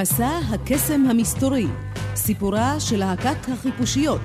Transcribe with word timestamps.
מסע 0.00 0.38
הקסם 0.50 1.06
המסתורי, 1.10 1.66
סיפורה 2.14 2.80
של 2.80 2.96
להקת 2.96 3.48
החיפושיות. 3.48 4.20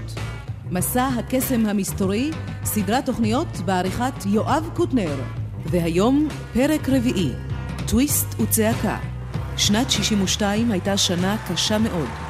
מסע 0.71 1.07
הקסם 1.07 1.66
המסתורי, 1.66 2.32
סדרת 2.64 3.05
תוכניות 3.05 3.48
בעריכת 3.66 4.14
יואב 4.25 4.70
קוטנר. 4.74 5.16
והיום 5.66 6.28
פרק 6.54 6.89
רביעי, 6.89 7.32
טוויסט 7.88 8.39
וצעקה. 8.39 8.98
שנת 9.57 9.92
62 9.92 10.71
הייתה 10.71 10.98
שנה 10.98 11.38
קשה 11.48 11.78
מאוד. 11.78 12.25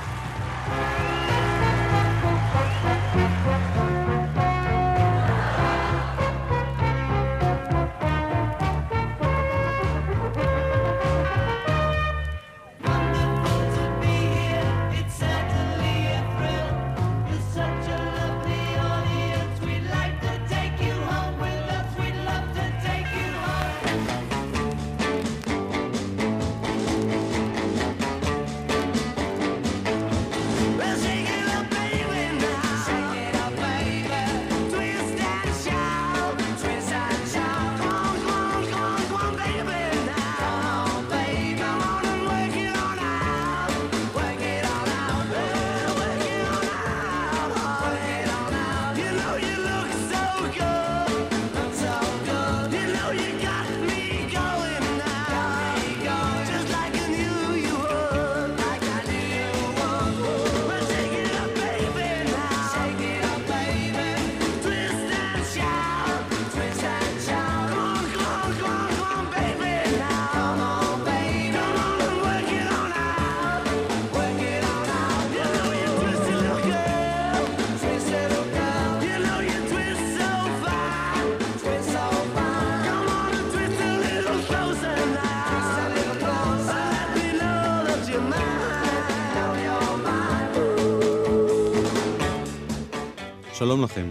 שלום 93.57 93.83
לכם. 93.83 94.09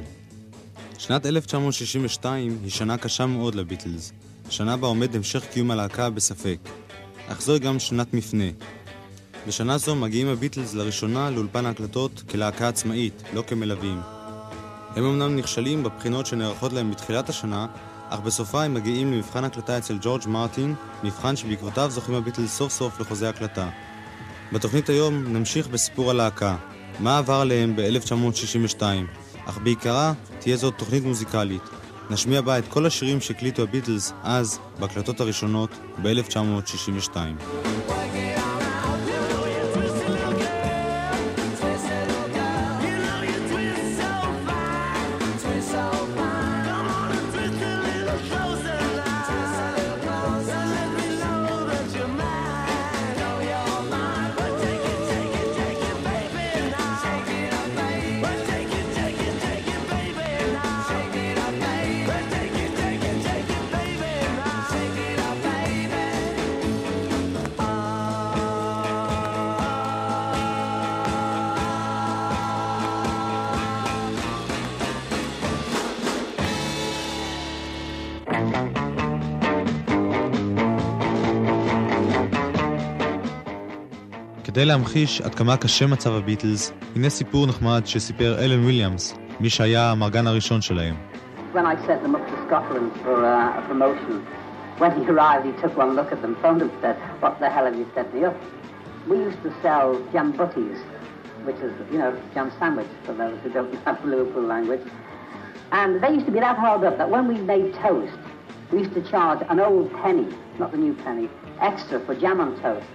שנת 0.98 1.26
1962 1.26 2.58
היא 2.62 2.70
שנה 2.70 2.98
קשה 2.98 3.26
מאוד 3.26 3.54
לביטלס, 3.54 4.12
שנה 4.50 4.76
בה 4.76 4.86
עומד 4.86 5.16
המשך 5.16 5.44
קיום 5.52 5.70
הלהקה 5.70 6.10
בספק. 6.10 6.58
אך 7.28 7.42
זוהי 7.42 7.58
גם 7.58 7.78
שנת 7.78 8.14
מפנה. 8.14 8.44
בשנה 9.46 9.78
זו 9.78 9.94
מגיעים 9.94 10.28
הביטלס 10.28 10.74
לראשונה 10.74 11.30
לאולפן 11.30 11.66
ההקלטות 11.66 12.22
כלהקה 12.30 12.68
עצמאית, 12.68 13.22
לא 13.34 13.42
כמלווים. 13.46 14.00
הם 14.96 15.04
אמנם 15.04 15.36
נכשלים 15.36 15.82
בבחינות 15.82 16.26
שנערכות 16.26 16.72
להם 16.72 16.90
בתחילת 16.90 17.28
השנה, 17.28 17.66
אך 18.08 18.20
בסופה 18.20 18.64
הם 18.64 18.74
מגיעים 18.74 19.12
למבחן 19.12 19.44
הקלטה 19.44 19.78
אצל 19.78 19.98
ג'ורג' 20.02 20.28
מרטין, 20.28 20.74
מבחן 21.02 21.36
שבעקבותיו 21.36 21.90
זוכים 21.90 22.14
הביטלס 22.14 22.56
סוף 22.56 22.72
סוף 22.72 23.00
לחוזה 23.00 23.28
הקלטה. 23.28 23.68
בתוכנית 24.52 24.88
היום 24.88 25.24
נמשיך 25.36 25.68
בסיפור 25.68 26.10
הלהקה, 26.10 26.56
מה 27.00 27.18
עבר 27.18 27.40
עליהם 27.40 27.76
ב-1962, 27.76 28.82
אך 29.46 29.58
בעיקרה 29.62 30.12
תהיה 30.38 30.56
זאת 30.56 30.74
תוכנית 30.78 31.04
מוזיקלית. 31.04 31.62
נשמיע 32.10 32.40
בה 32.40 32.58
את 32.58 32.68
כל 32.68 32.86
השירים 32.86 33.20
שהקליטו 33.20 33.62
הביטלס 33.62 34.12
אז, 34.22 34.58
בהקלטות 34.78 35.20
הראשונות, 35.20 35.70
ב-1962. 36.02 37.16
כדי 84.63 84.65
להמחיש 84.65 85.21
עד 85.21 85.35
כמה 85.35 85.57
קשה 85.57 85.87
מצב 85.87 86.13
הביטלס, 86.13 86.73
הנה 86.95 87.09
סיפור 87.09 87.47
נחמד 87.47 87.81
שסיפר 87.85 88.35
אלן 88.39 88.63
וויליאמס, 88.63 89.17
מי 89.39 89.49
שהיה 89.49 89.91
המרגן 89.91 90.27
הראשון 90.27 90.61
שלהם. 90.61 90.95
When 91.53 91.65
I 91.65 91.75
sent 91.87 92.03
them 92.03 92.15
up 92.15 92.25
to 92.31 92.37
Scotland 92.47 92.91
for 93.03 93.25
uh, 93.25 93.59
a 93.59 93.61
promotion, 93.67 94.15
when 94.77 94.91
he 94.97 95.03
arrived, 95.11 95.45
he 95.45 95.53
took 95.61 95.73
one 95.77 95.95
look 95.95 96.11
at 96.11 96.21
them, 96.21 96.35
phoned 96.41 96.61
and 96.61 96.71
said, 96.81 96.95
what 97.21 97.33
the 97.39 97.49
hell 97.49 97.65
have 97.65 97.75
you 97.75 97.87
set 97.95 98.13
me 98.13 98.21
up? 98.29 98.35
We 99.09 99.17
used 99.27 99.41
to 99.47 99.51
sell 99.63 99.87
jam 100.13 100.27
butties, 100.39 100.79
which 101.47 101.59
is, 101.67 101.73
you 101.91 101.97
know, 101.97 102.11
jam 102.35 102.51
sandwich, 102.59 102.91
for 103.05 103.13
those 103.13 103.37
who 103.41 103.49
don't 103.49 103.73
have 103.85 103.97
Liverpool 104.05 104.45
language. 104.55 104.85
And 105.71 105.91
they 106.03 106.11
used 106.17 106.27
to 106.27 106.31
be 106.31 106.41
that 106.47 106.57
hard 106.57 106.83
up 106.83 106.95
that 107.01 107.09
when 107.15 107.27
we 107.27 107.37
made 107.53 107.67
toast, 107.85 108.19
we 108.71 108.79
used 108.83 108.93
to 108.93 109.03
charge 109.13 109.41
an 109.49 109.59
old 109.59 109.91
penny, 110.01 110.27
not 110.61 110.71
the 110.71 110.77
new 110.77 110.93
penny, 111.05 111.27
extra 111.59 111.99
for 112.05 112.13
jam 112.23 112.39
on 112.39 112.51
toast. 112.61 112.85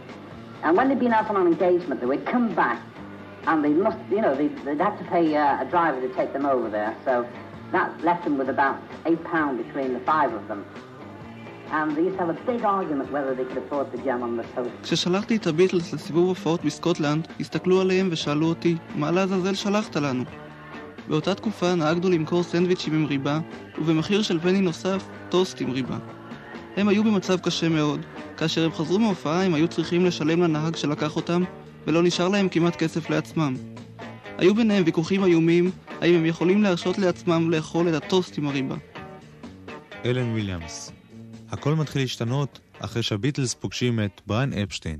And 0.63 0.75
when 0.77 0.89
they'd 0.89 0.99
been 0.99 1.13
out 1.13 1.29
on 1.29 1.37
an 1.37 1.47
engagement, 1.47 1.99
they 2.01 2.05
would 2.05 2.25
come 2.25 2.53
back 2.53 2.79
and 3.47 3.63
they 3.63 3.69
must, 3.69 3.97
you 4.11 4.21
know, 4.21 4.35
they'd, 4.35 4.55
they'd 4.65 4.81
have 4.81 4.97
to 4.97 5.05
pay 5.05 5.35
uh, 5.35 5.63
a 5.63 5.65
driver 5.65 5.99
to 6.05 6.13
take 6.19 6.33
them 6.33 6.45
over 6.45 6.69
there. 6.69 6.95
So 7.05 7.25
that 7.71 7.89
left 8.03 8.23
them 8.25 8.37
with 8.37 8.49
about 8.49 8.77
eight 9.05 9.23
pounds 9.23 9.55
between 9.63 9.93
the 9.93 10.03
five 10.11 10.33
of 10.33 10.47
them. 10.47 10.63
כששלחתי 14.83 15.35
את 15.35 15.47
הביטלס 15.47 15.93
לסיבוב 15.93 16.27
הופעות 16.27 16.65
בסקוטלנד, 16.65 17.27
הסתכלו 17.39 17.81
עליהם 17.81 18.09
ושאלו 18.11 18.45
אותי, 18.45 18.77
מה 18.95 19.11
לעזאזל 19.11 19.53
שלחת 19.53 19.95
לנו? 19.95 20.23
באותה 21.07 21.35
תקופה 21.35 21.75
נהגנו 21.75 22.09
למכור 22.09 22.43
סנדוויצ'ים 22.43 22.93
עם 22.93 23.05
ריבה, 23.05 23.39
ובמחיר 23.77 24.21
של 24.21 24.39
פני 24.39 24.61
נוסף, 24.61 25.07
טוסט 25.29 25.61
עם 25.61 25.71
ריבה. 25.71 25.97
הם 26.77 26.87
היו 26.87 27.03
במצב 27.03 27.39
קשה 27.39 27.69
מאוד. 27.69 28.05
כאשר 28.39 28.65
הם 28.65 28.71
חזרו 28.71 28.99
מהופעה 28.99 29.45
הם 29.45 29.53
היו 29.53 29.67
צריכים 29.67 30.05
לשלם 30.05 30.41
לנהג 30.41 30.75
שלקח 30.75 31.15
אותם, 31.15 31.43
ולא 31.87 32.03
נשאר 32.03 32.27
להם 32.27 32.49
כמעט 32.49 32.75
כסף 32.75 33.09
לעצמם. 33.09 33.55
היו 34.37 34.55
ביניהם 34.55 34.83
ויכוחים 34.85 35.23
איומים, 35.23 35.71
האם 36.01 36.15
הם 36.15 36.25
יכולים 36.25 36.63
להרשות 36.63 36.97
לעצמם 36.97 37.51
לאכול 37.51 37.89
את 37.89 37.93
הטוסט 37.93 38.37
עם 38.37 38.47
הריבה. 38.47 38.75
אלן 40.05 40.31
וויליאמס 40.31 40.91
הכל 41.49 41.75
מתחיל 41.75 42.01
להשתנות 42.01 42.59
אחרי 42.79 43.03
שהביטלס 43.03 43.53
פוגשים 43.53 43.99
את 43.99 44.21
בריין 44.27 44.53
אפשטיין. 44.53 44.97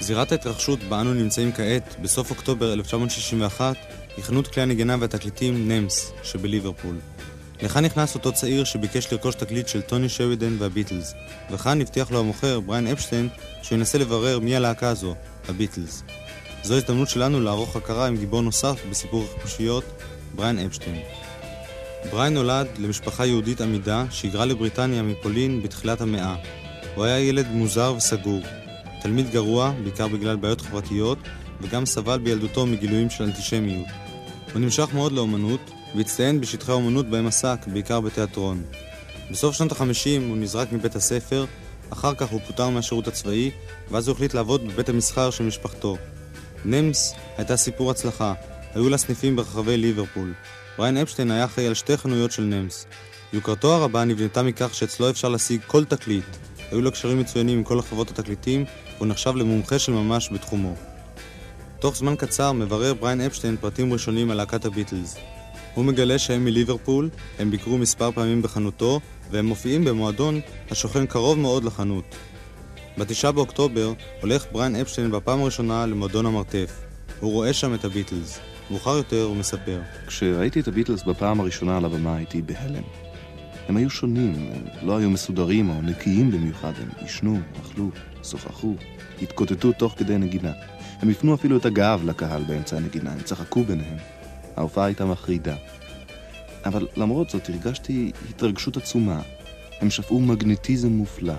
זירת 0.00 0.32
ההתרחשות 0.32 0.78
בה 0.82 1.00
אנו 1.00 1.14
נמצאים 1.14 1.52
כעת, 1.52 1.96
בסוף 2.02 2.30
אוקטובר 2.30 2.72
1961, 2.72 3.76
היא 4.18 4.24
חנות 4.24 4.48
כלי 4.48 4.62
הנגינה 4.62 4.96
והתקליטים 5.00 5.68
נמס 5.68 6.12
שבליברפול. 6.22 6.96
לכאן 7.62 7.84
נכנס 7.84 8.14
אותו 8.14 8.32
צעיר 8.32 8.64
שביקש 8.64 9.12
לרכוש 9.12 9.34
תקליט 9.34 9.68
של 9.68 9.80
טוני 9.80 10.08
שרידן 10.08 10.56
והביטלס, 10.58 11.14
וכאן 11.50 11.80
הבטיח 11.80 12.10
לו 12.10 12.20
המוכר, 12.20 12.60
בריין 12.60 12.86
אפשטיין, 12.86 13.28
שהוא 13.62 13.78
ינסה 13.78 13.98
לברר 13.98 14.38
מי 14.38 14.56
הלהקה 14.56 14.88
הזו, 14.88 15.14
הביטלס. 15.48 16.02
זו 16.62 16.74
הזדמנות 16.74 17.08
שלנו 17.08 17.40
לערוך 17.40 17.76
היכרות 17.76 18.06
עם 18.06 18.16
גיבור 18.16 18.42
נוסף 18.42 18.80
בסיפור 18.90 19.24
החיפושיות, 19.24 19.84
בריין 20.34 20.58
אפשטיין. 20.58 21.02
בריין 22.10 22.34
נולד 22.34 22.66
למשפחה 22.78 23.26
יהודית 23.26 23.60
אמידה 23.60 24.04
שהיגרה 24.10 24.44
לבריטניה 24.44 25.02
מפולין 25.02 25.62
בתחילת 25.62 26.00
המאה. 26.00 26.36
הוא 26.94 27.04
היה 27.04 27.18
ילד 27.18 27.46
מוזר 27.50 27.94
וסגור, 27.96 28.40
תלמיד 29.02 29.30
גרוע, 29.30 29.72
בעיקר 29.84 30.08
בגלל 30.08 30.36
בעיות 30.36 30.60
חברתיות, 30.60 31.18
וגם 31.60 31.86
סבל 31.86 32.18
בילדותו 32.18 32.66
מגילויים 32.66 33.10
של 33.10 33.24
אנטישמיות. 33.24 34.07
הוא 34.52 34.60
נמשך 34.60 34.88
מאוד 34.94 35.12
לאומנות, 35.12 35.60
והצטיין 35.96 36.40
בשטחי 36.40 36.72
האומנות 36.72 37.10
בהם 37.10 37.26
עסק, 37.26 37.58
בעיקר 37.66 38.00
בתיאטרון. 38.00 38.62
בסוף 39.30 39.54
שנות 39.56 39.72
החמישים 39.72 40.28
הוא 40.28 40.36
נזרק 40.36 40.72
מבית 40.72 40.96
הספר, 40.96 41.44
אחר 41.90 42.14
כך 42.14 42.28
הוא 42.28 42.40
פוטר 42.46 42.68
מהשירות 42.68 43.08
הצבאי, 43.08 43.50
ואז 43.90 44.08
הוא 44.08 44.14
החליט 44.14 44.34
לעבוד 44.34 44.68
בבית 44.68 44.88
המסחר 44.88 45.30
של 45.30 45.44
משפחתו. 45.44 45.96
נמס 46.64 47.14
הייתה 47.36 47.56
סיפור 47.56 47.90
הצלחה, 47.90 48.34
היו 48.74 48.88
לה 48.88 48.98
סניפים 48.98 49.36
ברחבי 49.36 49.76
ליברפול. 49.76 50.34
בריין 50.78 50.96
אפשטיין 50.96 51.30
היה 51.30 51.44
אחראי 51.44 51.66
על 51.66 51.74
שתי 51.74 51.96
חנויות 51.96 52.32
של 52.32 52.42
נמס. 52.42 52.86
יוקרתו 53.32 53.74
הרבה 53.74 54.04
נבנתה 54.04 54.42
מכך 54.42 54.74
שאצלו 54.74 55.10
אפשר 55.10 55.28
להשיג 55.28 55.60
כל 55.66 55.84
תקליט. 55.84 56.24
היו 56.70 56.80
לו 56.80 56.92
קשרים 56.92 57.18
מצוינים 57.18 57.58
עם 57.58 57.64
כל 57.64 57.78
החברות 57.78 58.10
התקליטים, 58.10 58.64
והוא 58.96 59.08
נחשב 59.08 59.36
למומחה 59.36 59.78
של 59.78 59.92
ממש 59.92 60.28
בתחומו. 60.32 60.74
תוך 61.80 61.96
זמן 61.96 62.16
קצר 62.16 62.52
מברר 62.52 62.94
בריין 62.94 63.20
אפשטיין 63.20 63.56
פרטים 63.56 63.92
ראשונים 63.92 64.30
על 64.30 64.36
להקת 64.36 64.64
הביטלס. 64.64 65.16
הוא 65.74 65.84
מגלה 65.84 66.18
שהם 66.18 66.44
מליברפול, 66.44 67.08
הם 67.38 67.50
ביקרו 67.50 67.78
מספר 67.78 68.12
פעמים 68.12 68.42
בחנותו, 68.42 69.00
והם 69.30 69.46
מופיעים 69.46 69.84
במועדון 69.84 70.40
השוכן 70.70 71.06
קרוב 71.06 71.38
מאוד 71.38 71.64
לחנות. 71.64 72.14
בתשעה 72.98 73.32
באוקטובר 73.32 73.92
הולך 74.20 74.46
בריין 74.52 74.76
אפשטיין 74.76 75.10
בפעם 75.10 75.42
הראשונה 75.42 75.86
למועדון 75.86 76.26
המרתף. 76.26 76.80
הוא 77.20 77.32
רואה 77.32 77.52
שם 77.52 77.74
את 77.74 77.84
הביטלס. 77.84 78.38
מאוחר 78.70 78.96
יותר 78.96 79.22
הוא 79.22 79.36
מספר. 79.36 79.80
כשראיתי 80.06 80.60
את 80.60 80.68
הביטלס 80.68 81.02
בפעם 81.02 81.40
הראשונה 81.40 81.76
על 81.76 81.84
הבמה 81.84 82.16
הייתי 82.16 82.42
בהלם. 82.42 82.82
הם 83.68 83.76
היו 83.76 83.90
שונים, 83.90 84.34
הם 84.52 84.88
לא 84.88 84.96
היו 84.96 85.10
מסודרים 85.10 85.70
או 85.70 85.82
נקיים 85.82 86.30
במיוחד, 86.30 86.72
הם 86.82 86.88
עישנו, 86.98 87.40
אכלו, 87.62 87.90
שוחחו, 88.24 88.74
התקוטטו 89.22 89.72
תוך 89.72 89.94
כדי 89.96 90.18
נגינה. 90.18 90.52
הם 91.02 91.08
הפנו 91.08 91.34
אפילו 91.34 91.56
את 91.56 91.64
הגב 91.64 92.02
לקהל 92.04 92.42
באמצע 92.44 92.76
הנגינה, 92.76 93.12
הם 93.12 93.20
צחקו 93.20 93.64
ביניהם. 93.64 93.96
ההופעה 94.56 94.84
הייתה 94.84 95.04
מחרידה. 95.04 95.56
אבל 96.64 96.88
למרות 96.96 97.30
זאת 97.30 97.48
הרגשתי 97.48 98.12
התרגשות 98.30 98.76
עצומה. 98.76 99.20
הם 99.80 99.90
שפעו 99.90 100.20
מגנטיזם 100.20 100.88
מופלא. 100.88 101.34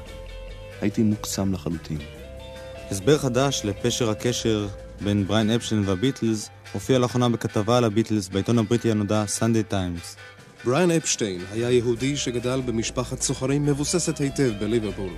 הייתי 0.82 1.04
מוקסם 1.04 1.54
לחלוטין. 1.54 1.98
הסבר 2.92 3.18
חדש 3.18 3.62
לפשר 3.64 4.10
הקשר 4.10 4.68
בין 5.02 5.28
בריין 5.28 5.52
אפשטיין 5.52 5.84
והביטלס 5.86 6.50
הופיע 6.74 7.00
לאחרונה 7.00 7.30
בכתבה 7.30 7.78
על 7.78 7.84
הביטלס 7.84 8.28
בעיתון 8.30 8.60
הבריטי 8.60 8.92
הנודע 8.92 9.24
סנדיי 9.28 9.64
טיימס. 9.64 10.16
בריין 10.66 10.92
אפשטיין 10.92 11.42
היה 11.52 11.72
יהודי 11.72 12.18
שגדל 12.18 12.62
במשפחת 12.66 13.22
סוחרים 13.22 13.66
מבוססת 13.66 14.18
היטב 14.18 14.52
בליברפול. 14.60 15.14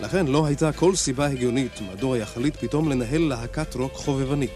לכן 0.00 0.26
לא 0.26 0.46
הייתה 0.46 0.72
כל 0.72 0.96
סיבה 0.96 1.26
הגיונית 1.26 1.80
מדוע 1.92 2.18
יחליט 2.18 2.56
פתאום 2.56 2.90
לנהל 2.90 3.22
להקת 3.22 3.74
רוק 3.74 3.92
חובבנית. 3.92 4.50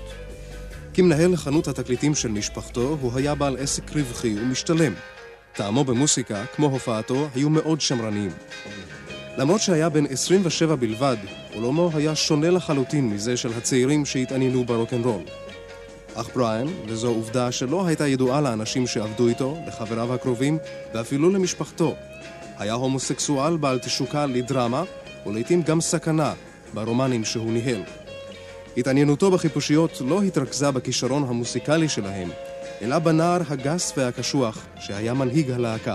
כמנהל 0.95 1.37
חנות 1.37 1.69
התקליטים 1.69 2.15
של 2.15 2.29
משפחתו, 2.29 2.99
הוא 3.01 3.13
היה 3.15 3.35
בעל 3.35 3.57
עסק 3.57 3.97
רווחי 3.97 4.41
ומשתלם. 4.41 4.93
טעמו 5.53 5.85
במוסיקה, 5.85 6.45
כמו 6.57 6.67
הופעתו, 6.67 7.29
היו 7.35 7.51
מאוד 7.51 7.81
שמרניים. 7.81 8.31
למרות 9.37 9.61
שהיה 9.61 9.89
בן 9.89 10.07
27 10.07 10.75
בלבד, 10.75 11.17
עולמו 11.55 11.91
היה 11.95 12.15
שונה 12.15 12.51
לחלוטין 12.51 13.11
מזה 13.11 13.37
של 13.37 13.53
הצעירים 13.53 14.07
שהתעניינו 14.07 14.65
ברוקנרול. 14.65 15.23
אך 16.15 16.29
בריאן, 16.35 16.67
וזו 16.87 17.09
עובדה 17.09 17.53
שלא 17.53 17.87
הייתה 17.87 18.07
ידועה 18.07 18.41
לאנשים 18.41 18.87
שעבדו 18.87 19.29
איתו, 19.29 19.59
לחבריו 19.67 20.15
הקרובים, 20.15 20.59
ואפילו 20.95 21.31
למשפחתו, 21.31 21.95
היה 22.59 22.73
הומוסקסואל 22.73 23.57
בעל 23.57 23.79
תשוקה 23.79 24.27
לדרמה, 24.27 24.83
ולעיתים 25.27 25.63
גם 25.63 25.81
סכנה, 25.81 26.33
ברומנים 26.75 27.25
שהוא 27.25 27.53
ניהל. 27.53 27.83
התעניינותו 28.77 29.31
בחיפושיות 29.31 30.01
לא 30.09 30.23
התרכזה 30.23 30.71
בכישרון 30.71 31.25
המוסיקלי 31.29 31.89
שלהם, 31.89 32.29
אלא 32.83 32.99
בנער 32.99 33.41
הגס 33.49 33.93
והקשוח 33.97 34.67
שהיה 34.81 35.15
מנהיג 35.15 35.51
הלהקה. 35.51 35.95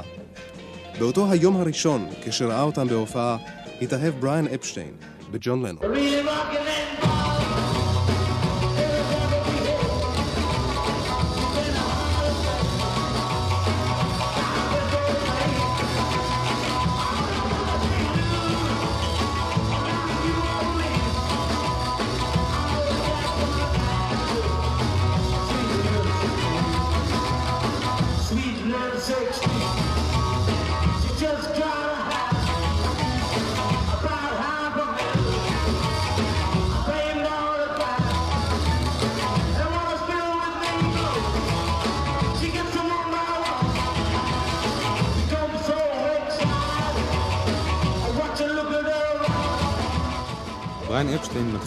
באותו 0.99 1.31
היום 1.31 1.57
הראשון, 1.57 2.09
כשראה 2.25 2.61
אותם 2.61 2.87
בהופעה, 2.87 3.37
התאהב 3.81 4.13
בריאן 4.19 4.47
אפשטיין 4.47 4.91
בג'ון 5.31 5.65
לנו. 5.65 5.79
בריין 5.79 6.25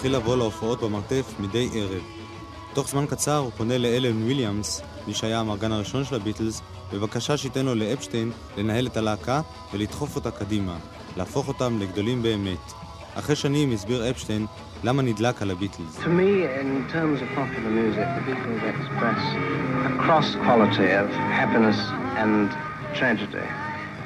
מתחיל 0.09 0.21
לבוא 0.21 0.37
להופעות 0.37 0.83
במרתף 0.83 1.35
מדי 1.41 1.69
ערב. 1.75 2.03
תוך 2.75 2.89
זמן 2.89 3.07
קצר 3.07 3.37
הוא 3.37 3.51
פונה 3.57 3.79
לאלן 3.79 4.23
וויליאמס, 4.23 4.83
מי 5.07 5.15
שהיה 5.15 5.41
המארגן 5.41 5.73
הראשון 5.73 6.05
של 6.05 6.15
הביטלס, 6.15 6.63
בבקשה 6.93 7.37
שייתן 7.37 7.65
לו 7.65 7.75
לאפשטיין 7.75 8.31
לנהל 8.57 8.87
את 8.87 8.97
הלהקה 8.97 9.41
ולדחוף 9.73 10.17
אותה 10.17 10.31
קדימה, 10.31 10.77
להפוך 11.17 11.49
אותם 11.49 11.79
לגדולים 11.81 12.23
באמת. 12.23 12.73
אחרי 13.15 13.37
שנים 13.37 13.73
הסביר 13.73 14.11
אפשטיין 14.11 14.47
למה 14.85 15.03
נדלק 15.03 15.43
על 15.43 15.51
הביטלס. 15.51 15.99
Music, 15.99 16.09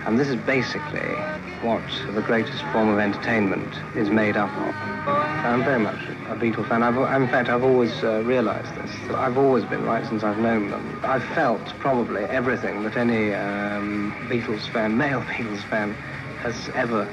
and 0.06 0.18
this 0.18 0.28
is 0.28 0.36
basically 0.36 1.14
what 1.62 1.82
the 2.14 2.22
greatest 2.22 2.62
form 2.72 2.88
of 2.88 2.98
entertainment 2.98 3.72
is 3.96 4.10
made 4.10 4.36
up 4.36 4.50
of. 4.50 4.74
I'm 5.44 5.64
very 5.64 5.78
much 5.78 6.00
a 6.28 6.36
Beatles 6.36 6.68
fan. 6.68 6.82
I've, 6.82 6.96
in 7.20 7.28
fact, 7.28 7.48
I've 7.48 7.64
always 7.64 8.02
uh, 8.02 8.22
realized 8.24 8.74
this. 8.76 8.90
I've 9.10 9.38
always 9.38 9.64
been, 9.64 9.84
right 9.84 10.06
since 10.06 10.22
I've 10.22 10.38
known 10.38 10.70
them. 10.70 11.00
I've 11.02 11.24
felt 11.34 11.64
probably 11.78 12.24
everything 12.24 12.82
that 12.84 12.96
any 12.96 13.32
um, 13.34 14.12
Beatles 14.28 14.68
fan, 14.72 14.96
male 14.96 15.20
Beatles 15.22 15.62
fan, 15.68 15.92
has 16.42 16.68
ever 16.74 17.08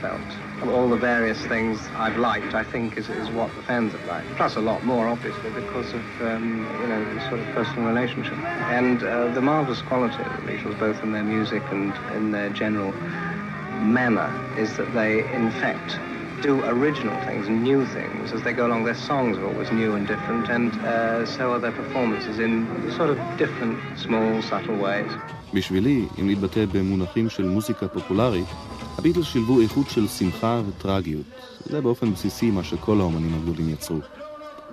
felt 0.00 0.41
All 0.63 0.89
the 0.89 0.97
various 0.97 1.39
things 1.45 1.79
I've 1.95 2.17
liked, 2.17 2.53
I 2.55 2.63
think, 2.63 2.97
is, 2.97 3.09
is 3.09 3.29
what 3.29 3.53
the 3.55 3.61
fans 3.61 3.91
have 3.93 4.05
liked. 4.07 4.27
Plus 4.35 4.55
a 4.55 4.59
lot 4.61 4.83
more, 4.83 5.07
obviously, 5.07 5.51
because 5.51 5.93
of, 5.93 6.21
um, 6.21 6.65
you 6.81 6.87
know, 6.87 7.13
the 7.13 7.21
sort 7.29 7.39
of 7.39 7.45
personal 7.53 7.87
relationship. 7.87 8.37
And 8.79 9.03
uh, 9.03 9.27
the 9.33 9.41
marvellous 9.41 9.81
quality 9.83 10.21
of 10.23 10.31
the 10.37 10.51
Beatles, 10.51 10.77
both 10.79 11.03
in 11.03 11.11
their 11.11 11.23
music 11.23 11.61
and 11.69 11.93
in 12.15 12.31
their 12.31 12.49
general 12.49 12.91
manner, 13.81 14.29
is 14.57 14.75
that 14.77 14.91
they, 14.93 15.19
in 15.33 15.51
fact, 15.51 15.99
do 16.41 16.63
original 16.65 17.17
things, 17.25 17.49
new 17.49 17.85
things. 17.85 18.31
As 18.31 18.41
they 18.43 18.53
go 18.53 18.67
along, 18.67 18.83
their 18.83 18.95
songs 18.95 19.37
are 19.37 19.45
always 19.45 19.71
new 19.71 19.95
and 19.95 20.07
different, 20.07 20.49
and 20.49 20.71
uh, 20.81 21.25
so 21.25 21.53
are 21.53 21.59
their 21.59 21.71
performances 21.71 22.39
in 22.39 22.51
sort 22.91 23.09
of 23.09 23.17
different, 23.37 23.77
small, 23.97 24.41
subtle 24.41 24.77
ways. 24.77 25.11
בשבילי, 25.53 26.07
אם 26.21 26.27
להתבטא 26.27 26.65
במונחים 26.65 27.29
של 27.29 27.45
מוזיקה 27.45 27.87
פופולרית, 27.87 28.47
הביטלס 28.98 29.26
שילבו 29.26 29.60
איכות 29.60 29.90
של 29.90 30.08
שמחה 30.08 30.62
וטרגיות. 30.68 31.26
זה 31.64 31.80
באופן 31.80 32.12
בסיסי 32.12 32.50
מה 32.50 32.64
שכל 32.64 33.00
האומנים 33.00 33.34
הגדולים 33.34 33.68
יצרו. 33.68 33.98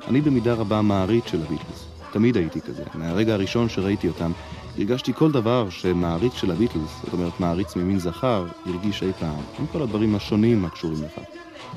אני 0.07 0.21
במידה 0.21 0.53
רבה 0.53 0.81
מעריץ 0.81 1.25
של 1.27 1.41
הביטלס. 1.41 1.85
תמיד 2.11 2.37
הייתי 2.37 2.61
כזה. 2.61 2.83
מהרגע 2.93 3.33
הראשון 3.33 3.69
שראיתי 3.69 4.07
אותם, 4.07 4.31
הרגשתי 4.77 5.13
כל 5.13 5.31
דבר 5.31 5.69
שמעריץ 5.69 6.33
של 6.33 6.51
הביטלס, 6.51 7.01
זאת 7.03 7.13
אומרת 7.13 7.39
מעריץ 7.39 7.75
ממין 7.75 7.99
זכר, 7.99 8.45
הרגיש 8.65 9.03
אי 9.03 9.11
פעם, 9.19 9.41
עם 9.59 9.65
כל 9.71 9.81
הדברים 9.81 10.15
השונים 10.15 10.65
הקשורים 10.65 11.03
לכך. 11.03 11.21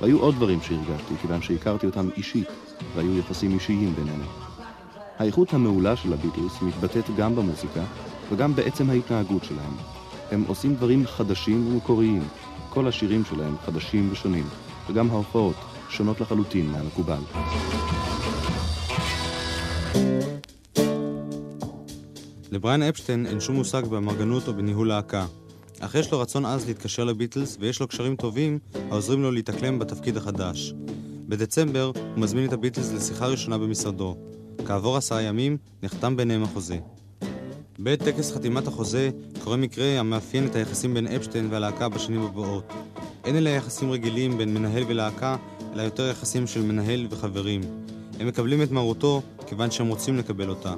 והיו 0.00 0.18
עוד 0.18 0.34
דברים 0.34 0.58
שהרגשתי, 0.62 1.14
כיוון 1.20 1.42
שהכרתי 1.42 1.86
אותם 1.86 2.08
אישית, 2.16 2.48
והיו 2.94 3.18
יחסים 3.18 3.54
אישיים 3.54 3.94
בינינו. 3.94 4.24
האיכות 5.18 5.54
המעולה 5.54 5.96
של 5.96 6.12
הביטלס 6.12 6.62
מתבטאת 6.62 7.16
גם 7.16 7.36
במוזיקה, 7.36 7.82
וגם 8.30 8.54
בעצם 8.54 8.90
ההתנהגות 8.90 9.44
שלהם. 9.44 10.01
הם 10.32 10.44
עושים 10.48 10.74
דברים 10.74 11.06
חדשים 11.06 11.66
ומקוריים. 11.66 12.22
כל 12.70 12.88
השירים 12.88 13.24
שלהם 13.24 13.56
חדשים 13.64 14.08
ושונים, 14.12 14.44
וגם 14.88 15.10
ההופעות 15.10 15.56
שונות 15.88 16.20
לחלוטין 16.20 16.70
מהמקובל. 16.70 17.20
לבריאן 22.52 22.82
אפשטיין 22.82 23.26
אין 23.26 23.40
שום 23.40 23.56
מושג 23.56 23.86
באמרגנות 23.86 24.48
או 24.48 24.54
בניהול 24.54 24.88
להקה, 24.88 25.26
אך 25.80 25.94
יש 25.94 26.12
לו 26.12 26.20
רצון 26.20 26.46
עז 26.46 26.66
להתקשר 26.66 27.04
לביטלס 27.04 27.56
ויש 27.60 27.80
לו 27.80 27.88
קשרים 27.88 28.16
טובים 28.16 28.58
העוזרים 28.90 29.22
לו 29.22 29.30
להתאקלם 29.30 29.78
בתפקיד 29.78 30.16
החדש. 30.16 30.74
בדצמבר 31.28 31.90
הוא 31.94 32.22
מזמין 32.22 32.44
את 32.48 32.52
הביטלס 32.52 32.92
לשיחה 32.92 33.26
ראשונה 33.26 33.58
במשרדו. 33.58 34.16
כעבור 34.66 34.96
עשרה 34.96 35.22
ימים 35.22 35.56
נחתם 35.82 36.16
ביניהם 36.16 36.42
החוזה. 36.42 36.78
בעת 37.78 38.02
טקס 38.02 38.32
חתימת 38.32 38.66
החוזה 38.66 39.10
קורה 39.44 39.56
מקרה 39.56 40.00
המאפיין 40.00 40.46
את 40.46 40.56
היחסים 40.56 40.94
בין 40.94 41.06
אפשטיין 41.06 41.48
והלהקה 41.50 41.88
בשנים 41.88 42.22
הבאות. 42.22 42.72
אין 43.24 43.36
אלה 43.36 43.50
יחסים 43.50 43.90
רגילים 43.90 44.38
בין 44.38 44.54
מנהל 44.54 44.84
ולהקה, 44.88 45.36
אלא 45.74 45.82
יותר 45.82 46.08
יחסים 46.08 46.46
של 46.46 46.62
מנהל 46.62 47.06
וחברים. 47.10 47.60
הם 48.20 48.26
מקבלים 48.26 48.62
את 48.62 48.70
מרותו 48.70 49.22
כיוון 49.46 49.70
שהם 49.70 49.88
רוצים 49.88 50.18
לקבל 50.18 50.48
אותה. 50.48 50.74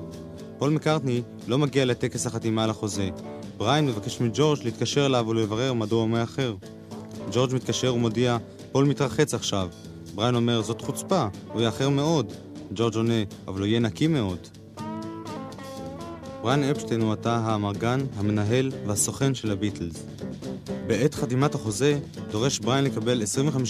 פול 0.59 0.71
מקארטני 0.71 1.23
לא 1.47 1.59
מגיע 1.59 1.85
לטקס 1.85 2.27
החתימה 2.27 2.65
על 2.65 2.71
החוזה. 2.71 3.11
בריין 3.57 3.87
מבקש 3.87 4.21
מג'ורג' 4.21 4.59
להתקשר 4.65 5.07
אליו 5.07 5.27
ולברר 5.29 5.73
מדוע 5.73 6.01
הוא 6.01 6.09
מאחר. 6.09 6.55
ג'ורג' 7.33 7.55
מתקשר 7.55 7.95
ומודיע, 7.95 8.37
פול 8.73 8.85
מתרחץ 8.85 9.35
עכשיו. 9.35 9.69
בריין 10.15 10.35
אומר, 10.35 10.63
זאת 10.63 10.81
חוצפה, 10.81 11.27
הוא 11.53 11.63
יאחר 11.63 11.89
מאוד. 11.89 12.33
ג'ורג' 12.75 12.95
עונה, 12.95 13.23
אבל 13.49 13.61
הוא 13.61 13.67
יהיה 13.67 13.81
נקי 13.81 14.07
מאוד. 14.07 14.49
בריין 16.45 16.65
אפשטיין 16.65 17.01
הוא 17.01 17.13
עתה 17.13 17.37
האמרגן, 17.37 18.01
המנהל 18.17 18.73
והסוכן 18.87 19.35
של 19.35 19.51
הביטלס. 19.51 20.07
בעת 20.87 21.15
חתימת 21.15 21.55
החוזה, 21.55 21.99
דורש 22.31 22.59
בריין 22.59 22.85
לקבל 22.85 23.23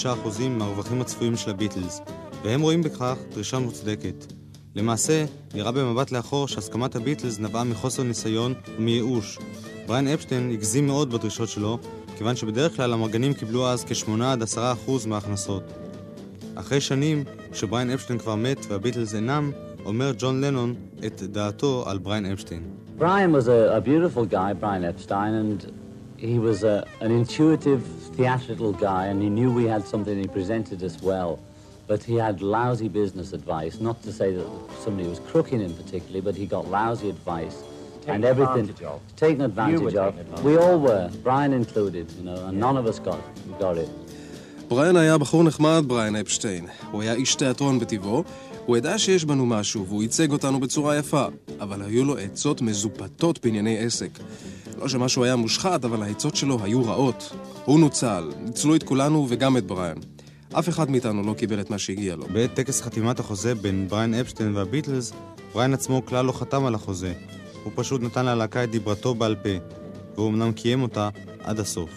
25% 0.04 0.42
מהרווחים 0.50 1.00
הצפויים 1.00 1.36
של 1.36 1.50
הביטלס, 1.50 2.00
והם 2.44 2.60
רואים 2.60 2.82
בכך 2.82 3.16
דרישה 3.34 3.58
מוצדקת. 3.58 4.32
למעשה, 4.74 5.24
נראה 5.54 5.72
במבט 5.72 6.10
לאחור 6.10 6.48
שהסכמת 6.48 6.96
הביטלס 6.96 7.38
נבעה 7.38 7.64
מחוסר 7.64 8.02
ניסיון 8.02 8.54
ומייאוש. 8.78 9.38
בריין 9.86 10.08
אפשטיין 10.08 10.50
הגזים 10.50 10.86
מאוד 10.86 11.12
בדרישות 11.12 11.48
שלו, 11.48 11.78
כיוון 12.18 12.36
שבדרך 12.36 12.76
כלל 12.76 12.92
אמרגנים 12.92 13.34
קיבלו 13.34 13.68
אז 13.68 13.84
כ-8 13.84 14.24
עד 14.24 14.42
10% 14.42 14.56
מההכנסות. 15.06 15.62
אחרי 16.54 16.80
שנים, 16.80 17.24
שבריין 17.52 17.90
אפשטיין 17.90 18.18
כבר 18.18 18.34
מת 18.34 18.66
והביטלס 18.68 19.14
אינם, 19.14 19.52
אומר 19.85 20.11
ג'ון 20.17 20.41
לנון 20.41 20.75
את 21.05 21.21
דעתו 21.23 21.83
על 21.87 21.97
בריין 21.97 22.25
אפשטיין. 22.25 22.63
Brian 22.99 23.31
was 23.31 23.47
a, 23.47 23.77
a 23.77 23.81
beautiful 23.81 24.25
guy, 24.25 24.51
Brian 24.53 24.83
Epstein, 24.83 25.33
and 25.41 25.59
he 26.17 26.37
was 26.37 26.63
a, 26.63 26.85
an 26.99 27.11
intuitive, 27.11 27.81
theatrical 28.17 28.73
guy, 28.73 29.03
and 29.09 29.21
he 29.25 29.29
knew 29.29 29.49
we 29.61 29.65
had 29.73 29.83
something, 29.93 30.15
he 30.19 30.27
presented 30.27 30.83
us 30.83 30.95
well. 31.01 31.39
But 31.87 32.03
he 32.03 32.15
had 32.25 32.35
lousy 32.41 32.89
business 33.01 33.29
advice, 33.39 33.79
not 33.79 33.97
to 34.03 34.11
say 34.19 34.29
that 34.37 34.47
somebody 34.83 35.07
was 35.07 35.19
crooking 35.31 35.61
him 35.65 35.73
particularly, 35.81 36.21
but 36.27 36.35
he 36.35 36.45
got 36.45 36.63
lousy 36.69 37.09
advice. 37.09 37.55
Taken 38.01 38.15
and 38.15 38.25
everything 38.25 38.65
advantage 38.69 38.83
of. 38.83 38.99
taken 39.15 39.39
You 39.39 39.45
advantage 39.45 39.81
were 39.81 39.87
of. 40.07 40.13
taken 40.15 40.19
advantage 40.19 40.45
We 40.45 40.55
of. 40.57 40.61
all 40.63 40.77
were, 40.87 41.09
Brian 41.23 41.53
included, 41.53 42.05
you 42.17 42.23
know, 42.29 42.39
and 42.47 42.55
none 42.65 42.75
of 42.81 42.85
us 42.91 42.99
got 42.99 43.19
got 43.65 43.77
it. 43.83 43.89
בריין 44.74 44.96
היה 44.96 45.18
בחור 45.18 45.44
נחמד, 45.44 45.84
בריין 45.86 46.16
אפשטיין. 46.16 46.66
הוא 46.90 47.02
היה 47.02 47.12
איש 47.12 47.34
תיאטרון 47.34 47.78
בטבעו, 47.78 48.24
הוא 48.66 48.76
ידע 48.76 48.98
שיש 48.98 49.24
בנו 49.24 49.46
משהו, 49.46 49.86
והוא 49.86 50.02
ייצג 50.02 50.30
אותנו 50.30 50.60
בצורה 50.60 50.96
יפה, 50.96 51.24
אבל 51.60 51.82
היו 51.82 52.04
לו 52.04 52.16
עצות 52.16 52.60
מזופתות 52.60 53.38
בענייני 53.44 53.78
עסק. 53.78 54.10
לא 54.78 54.88
שמשהו 54.88 55.24
היה 55.24 55.36
מושחת, 55.36 55.84
אבל 55.84 56.02
העצות 56.02 56.36
שלו 56.36 56.58
היו 56.62 56.84
רעות. 56.84 57.36
הוא 57.64 57.80
נוצל, 57.80 58.30
ניצלו 58.40 58.74
את 58.74 58.82
כולנו 58.82 59.26
וגם 59.28 59.56
את 59.56 59.66
בריין. 59.66 59.98
אף 60.52 60.68
אחד 60.68 60.90
מאיתנו 60.90 61.22
לא 61.22 61.34
קיבל 61.34 61.60
את 61.60 61.70
מה 61.70 61.78
שהגיע 61.78 62.16
לו. 62.16 62.26
בעת 62.32 62.54
טקס 62.54 62.82
חתימת 62.82 63.20
החוזה 63.20 63.54
בין 63.54 63.88
בריין 63.88 64.14
אפשטיין 64.14 64.56
והביטלס, 64.56 65.12
בריין 65.52 65.74
עצמו 65.74 66.06
כלל 66.06 66.24
לא 66.24 66.32
חתם 66.32 66.66
על 66.66 66.74
החוזה. 66.74 67.12
הוא 67.64 67.72
פשוט 67.74 68.02
נתן 68.02 68.26
ללהקה 68.26 68.64
את 68.64 68.70
דיברתו 68.70 69.14
בעל 69.14 69.34
פה, 69.34 69.74
והוא 70.14 70.28
אמנם 70.28 70.52
קיים 70.52 70.82
אותה 70.82 71.08
עד 71.44 71.60
הסוף. 71.60 71.90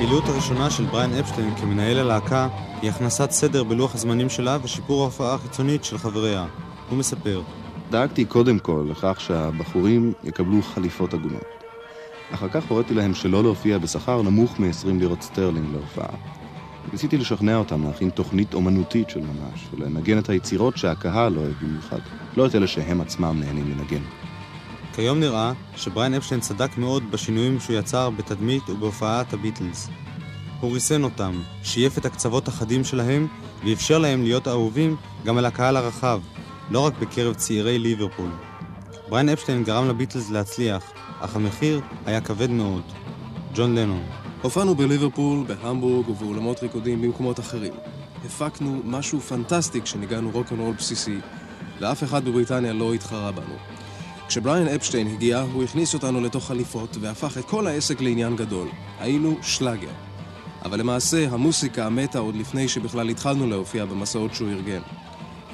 הפעילות 0.00 0.28
הראשונה 0.28 0.70
של 0.70 0.84
בריין 0.84 1.12
אפשטיין 1.12 1.54
כמנהל 1.54 1.98
הלהקה 1.98 2.48
היא 2.82 2.90
הכנסת 2.90 3.30
סדר 3.30 3.64
בלוח 3.64 3.94
הזמנים 3.94 4.28
שלה 4.28 4.58
ושיפור 4.62 5.02
ההופעה 5.02 5.34
החיצונית 5.34 5.84
של 5.84 5.98
חבריה. 5.98 6.46
הוא 6.88 6.98
מספר, 6.98 7.42
דאגתי 7.90 8.24
קודם 8.24 8.58
כל 8.58 8.86
לכך 8.90 9.20
שהבחורים 9.20 10.12
יקבלו 10.24 10.62
חליפות 10.62 11.14
הגונות. 11.14 11.44
אחר 12.30 12.48
כך 12.48 12.70
הוריתי 12.70 12.94
להם 12.94 13.14
שלא 13.14 13.42
להופיע 13.42 13.78
בשכר 13.78 14.22
נמוך 14.22 14.60
מ-20 14.60 14.98
לירות 14.98 15.22
סטרלינג 15.22 15.72
להופעה. 15.72 16.14
ניסיתי 16.92 17.16
לשכנע 17.16 17.56
אותם 17.56 17.84
להכין 17.84 18.10
תוכנית 18.10 18.54
אומנותית 18.54 19.10
של 19.10 19.20
ממש, 19.20 19.68
ולנגן 19.72 20.18
את 20.18 20.28
היצירות 20.28 20.76
שהקהל 20.76 21.38
אוהב 21.38 21.52
במיוחד, 21.62 22.00
לא 22.36 22.46
את 22.46 22.54
אלה 22.54 22.66
שהם 22.66 23.00
עצמם 23.00 23.40
נהנים 23.40 23.70
לנגן. 23.70 24.19
כיום 25.00 25.20
נראה 25.20 25.52
שבריין 25.76 26.14
אפשטיין 26.14 26.40
צדק 26.40 26.78
מאוד 26.78 27.10
בשינויים 27.10 27.60
שהוא 27.60 27.76
יצר 27.76 28.10
בתדמית 28.10 28.70
ובהופעת 28.70 29.32
הביטלס. 29.32 29.88
הוא 30.60 30.72
ריסן 30.72 31.04
אותם, 31.04 31.42
שייף 31.62 31.98
את 31.98 32.06
הקצוות 32.06 32.48
החדים 32.48 32.84
שלהם 32.84 33.26
ואפשר 33.64 33.98
להם 33.98 34.22
להיות 34.22 34.48
אהובים 34.48 34.96
גם 35.24 35.38
על 35.38 35.44
הקהל 35.44 35.76
הרחב, 35.76 36.20
לא 36.70 36.80
רק 36.80 36.92
בקרב 36.98 37.34
צעירי 37.34 37.78
ליברפול. 37.78 38.30
בריין 39.08 39.28
אפשטיין 39.28 39.64
גרם 39.64 39.88
לביטלס 39.88 40.30
להצליח, 40.30 40.92
אך 41.20 41.36
המחיר 41.36 41.80
היה 42.06 42.20
כבד 42.20 42.50
מאוד. 42.50 42.82
ג'ון 43.54 43.78
לנון 43.78 44.04
הופענו 44.42 44.74
בליברפול, 44.74 45.44
בהמבורג 45.46 46.08
ובאולמות 46.08 46.62
ריקודים 46.62 47.02
במקומות 47.02 47.40
אחרים. 47.40 47.72
הפקנו 48.24 48.82
משהו 48.84 49.20
פנטסטי 49.20 49.82
כשניגענו 49.82 50.30
רוקנרול 50.30 50.74
בסיסי, 50.74 51.18
ואף 51.80 52.04
אחד 52.04 52.24
בבריטניה 52.24 52.72
לא 52.72 52.94
התחרה 52.94 53.32
בנו. 53.32 53.79
כשבריין 54.30 54.68
אפשטיין 54.68 55.06
הגיע, 55.06 55.44
הוא 55.52 55.62
הכניס 55.62 55.94
אותנו 55.94 56.20
לתוך 56.20 56.46
חליפות 56.46 56.96
והפך 57.00 57.38
את 57.38 57.44
כל 57.44 57.66
העסק 57.66 58.00
לעניין 58.00 58.36
גדול. 58.36 58.68
היינו 59.00 59.36
שלאגר. 59.42 59.90
אבל 60.64 60.80
למעשה, 60.80 61.28
המוסיקה 61.30 61.90
מתה 61.90 62.18
עוד 62.18 62.36
לפני 62.36 62.68
שבכלל 62.68 63.08
התחלנו 63.08 63.46
להופיע 63.46 63.84
במסעות 63.84 64.34
שהוא 64.34 64.48
ארגן. 64.48 64.80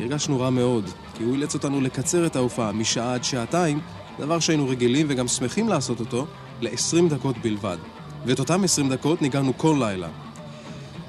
הרגשנו 0.00 0.40
רע 0.40 0.50
מאוד, 0.50 0.90
כי 1.14 1.23
הוא 1.23 1.35
אילץ 1.35 1.54
אותנו 1.54 1.80
לקצר 1.80 2.26
את 2.26 2.37
ההופעה 2.37 2.73
משעה 2.73 3.14
עד 3.14 3.25
שעתיים, 3.25 3.80
דבר 4.18 4.38
שהיינו 4.38 4.68
רגילים 4.68 5.06
וגם 5.11 5.28
שמחים 5.28 5.68
לעשות 5.68 6.00
אותו, 6.00 6.26
ל-20 6.61 7.09
דקות 7.11 7.37
בלבד. 7.38 7.78
ואת 8.26 8.38
אותם 8.38 8.64
20 8.64 8.88
דקות 8.88 9.23
ניגענו 9.23 9.59
כל 9.59 9.76
לילה. 9.78 10.09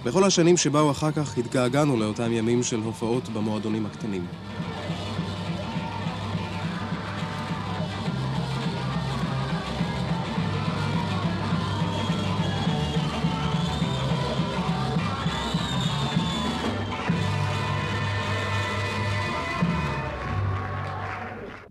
בכל 0.04 0.24
השנים 0.24 0.58
שבאו 0.58 0.92
אחר 0.92 1.12
כך 1.12 1.38
התגעגענו 1.38 1.98
לאותם 1.98 2.32
ימים 2.32 2.64
של 2.64 2.80
הופעות 2.80 3.30
במועדונים 3.30 3.86
הקטנים. 3.86 4.26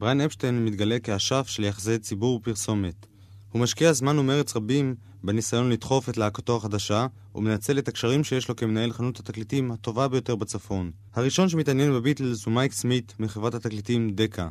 בריין 0.07 0.21
אפשטיין 0.21 0.65
מתגלה 0.65 0.99
כאשף 0.99 1.47
של 1.49 1.65
יחסי 1.65 1.99
ציבור 1.99 2.37
ופרסומת. 2.37 3.07
הוא 3.53 3.63
משקיע 3.63 3.93
זמן 3.93 4.19
ומרץ 4.19 4.57
רבים 4.57 4.95
בניסיון 5.25 5.71
לדחוף 5.71 6.09
את 6.09 6.17
להקתו 6.17 6.57
החדשה, 6.57 7.07
ומנצל 7.35 7.79
את 7.79 7.89
הקשרים 7.89 8.25
שיש 8.25 8.49
לו 8.49 8.57
כמנהל 8.57 8.93
חנות 8.93 9.21
התקליטים 9.21 9.71
הטובה 9.71 10.09
ביותר 10.09 10.37
בצפון. 10.37 10.91
הראשון 11.15 11.49
שמתעניין 11.49 11.93
בביטלס 11.93 12.45
הוא 12.45 12.55
מייק 12.55 12.73
סמית 12.73 13.15
מחברת 13.19 13.55
התקליטים 13.55 14.11
דקה. 14.11 14.49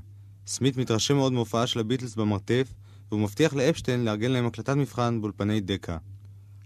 סמית 0.47 0.77
מתרשם 0.77 1.15
מאוד 1.15 1.33
מהופעה 1.33 1.67
של 1.67 1.79
הביטלס 1.79 2.15
במרתף, 2.15 2.73
והוא 3.11 3.21
מבטיח 3.21 3.53
לאפשטיין 3.53 4.05
לארגן 4.05 4.31
להם 4.31 4.45
הקלטת 4.45 4.75
מבחן 4.75 5.21
באולפני 5.21 5.61
דקה. 5.61 5.97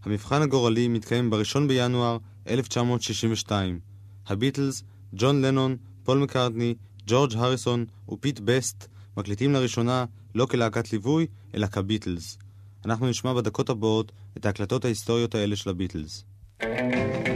המבחן 0.04 0.42
הגורלי 0.42 0.88
מתקיים 0.88 1.30
ב-1 1.30 1.60
בינואר 1.68 2.18
1962. 2.48 3.80
הביטלס, 4.28 4.84
ג'ון 5.14 5.42
לנון, 5.42 5.76
פול 6.04 6.18
מקארטני, 6.18 6.76
ג'ורג' 7.10 7.36
הריסון 7.36 7.86
ופיט 8.10 8.40
בסט 8.40 8.88
מקליטים 9.18 9.54
לראשונה 9.54 10.06
לא 10.36 10.46
כלהקת 10.46 10.94
ליווי, 10.94 11.28
אלא 11.56 11.68
כביטלס. 11.68 12.38
אנחנו 12.86 13.08
נשמע 13.08 13.34
בדקות 13.34 13.70
הבאות 13.70 14.12
את 14.38 14.46
ההקלטות 14.46 14.86
ההיסטוריות 14.86 15.36
האלה 15.36 15.56
של 15.56 15.70
הביטלס. 15.70 16.24
Well, 16.62 17.29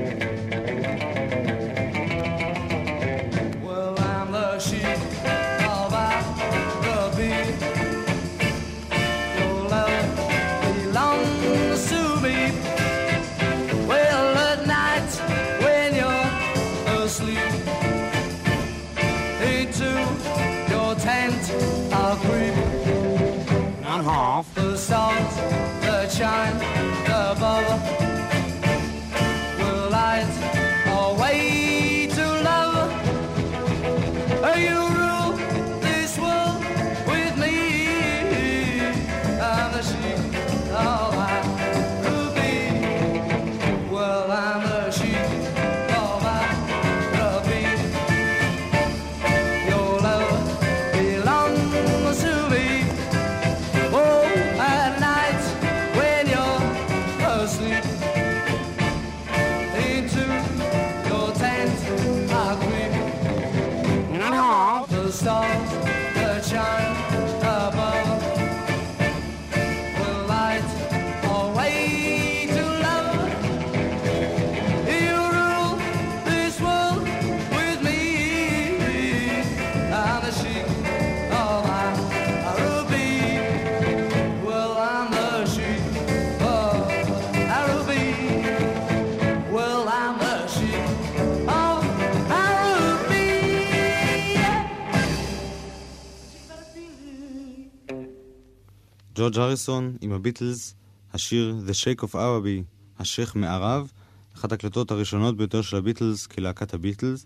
ג'ורג' 99.23 99.37
הריסון 99.37 99.95
עם 100.01 100.11
הביטלס, 100.11 100.75
השיר 101.13 101.55
The 101.67 101.71
Shake 101.71 102.03
of 102.03 102.13
Arabi, 102.13 102.63
השייח 102.99 103.35
מערב, 103.35 103.91
אחת 104.35 104.51
הקלטות 104.51 104.91
הראשונות 104.91 105.37
ביותר 105.37 105.61
של 105.61 105.77
הביטלס 105.77 106.27
כלהקת 106.27 106.73
הביטלס. 106.73 107.25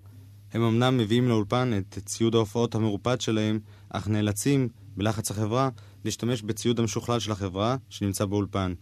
הם 0.53 0.61
אמנם 0.61 0.97
מביאים 0.97 1.27
לאולפן 1.27 1.71
את 1.77 1.99
ציוד 2.05 2.35
ההופעות 2.35 2.75
המרופד 2.75 3.21
שלהם, 3.21 3.59
אך 3.89 4.07
נאלצים, 4.07 4.69
בלחץ 4.97 5.31
החברה, 5.31 5.69
להשתמש 6.05 6.41
בציוד 6.41 6.79
המשוכלל 6.79 7.19
של 7.19 7.31
החברה 7.31 7.75
שנמצא 7.89 8.25
באולפן. 8.25 8.73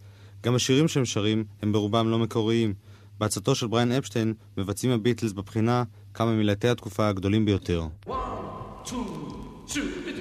גם 0.44 0.56
השירים 0.56 0.88
שהם 0.88 1.06
שרים 1.06 1.44
הם 1.62 1.72
ברובם 1.72 2.10
לא 2.10 2.20
מקוריים. 2.20 2.74
בעצתו 3.20 3.56
של 3.56 3.68
בריין 3.68 3.92
אפשטיין 3.92 4.34
מבצעים 4.58 4.94
הביטלס 4.94 5.32
בבחינה 5.32 5.84
כמה 6.14 6.32
מלהטי 6.32 6.68
התקופה 6.68 7.08
הגדולים 7.08 7.46
ביותר. 7.46 7.88
One, 8.08 8.12
two, 8.86 8.94
two. 9.68 10.15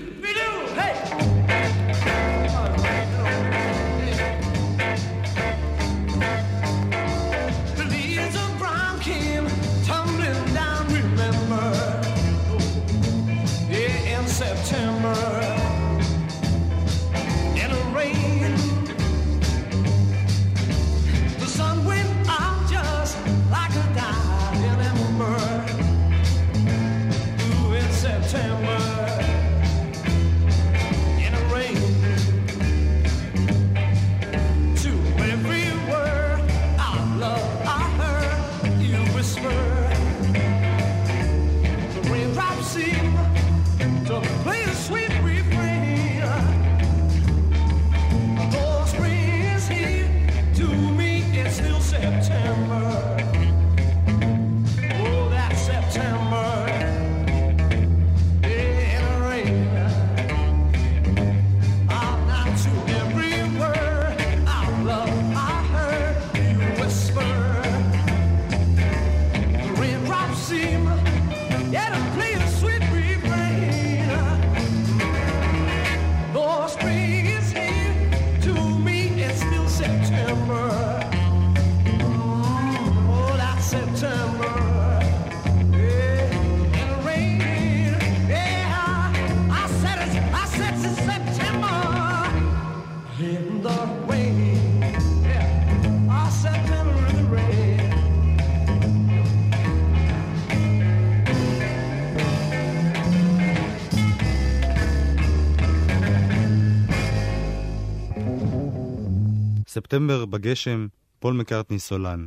ספטמבר 109.84 110.24
בגשם, 110.24 110.86
פול 111.18 111.34
מקארטני 111.34 111.78
סולן. 111.78 112.26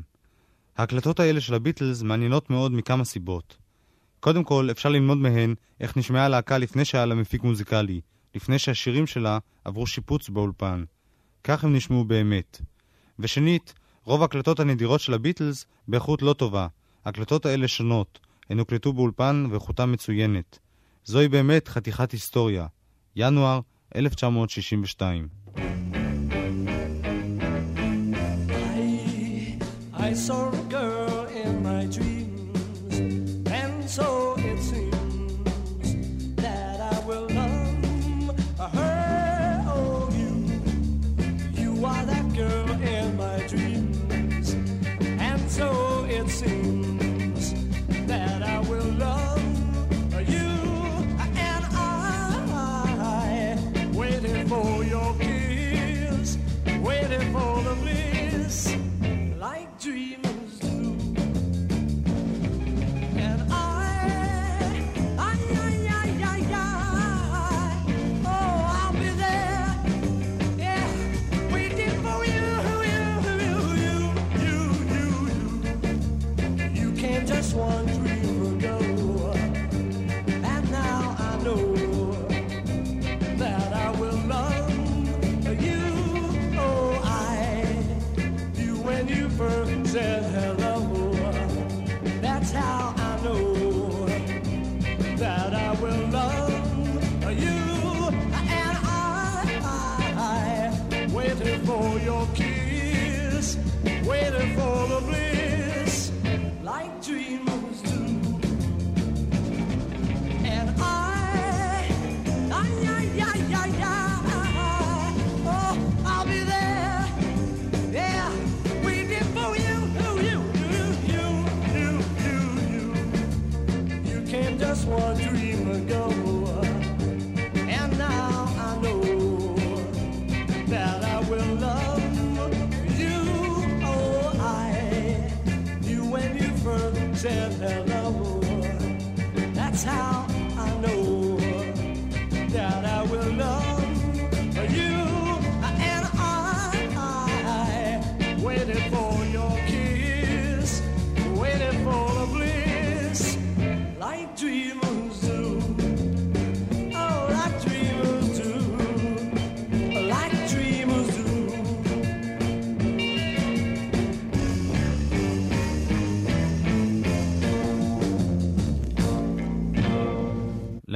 ההקלטות 0.78 1.20
האלה 1.20 1.41
של 1.41 1.54
הביטלס 1.54 2.02
מעניינות 2.02 2.50
מאוד 2.50 2.72
מכמה 2.72 3.06
סיבות. 3.06 3.58
קודם 4.20 4.43
כל, 4.43 4.67
אפשר 4.72 4.89
ללמוד 4.89 5.17
מהן 5.17 5.56
איך 5.80 5.98
נשמעה 5.98 6.26
הלהקה 6.26 6.58
לפני 6.58 6.86
שהיה 6.86 7.06
לה 7.06 7.15
מפיק 7.15 7.43
מוזיקלי, 7.43 8.02
לפני 8.36 8.60
שהשירים 8.60 9.08
שלה 9.08 9.38
עברו 9.65 9.88
שיפוץ 9.88 10.30
באולפן. 10.30 10.84
כך 11.43 11.63
הם 11.63 11.76
נשמעו 11.76 12.04
באמת. 12.04 12.62
ושנית, 13.20 13.74
רוב 14.04 14.22
ההקלטות 14.22 14.60
הנדירות 14.60 15.00
של 15.00 15.13
הביטלס 15.13 15.65
באיכות 15.88 16.22
לא 16.22 16.34
טובה. 16.34 16.67
ההקלטות 17.06 17.46
האלה 17.46 17.67
שונות, 17.67 18.20
הן 18.50 18.60
הוקלטו 18.60 18.93
באולפן 18.93 19.46
ואיכותן 19.52 19.93
מצוינת. 19.93 20.60
זוהי 21.06 21.28
באמת 21.28 21.67
חתיכת 21.67 22.12
היסטוריה. 22.12 22.67
ינואר 23.15 23.60
1962. 23.96 25.28
so 30.17 30.57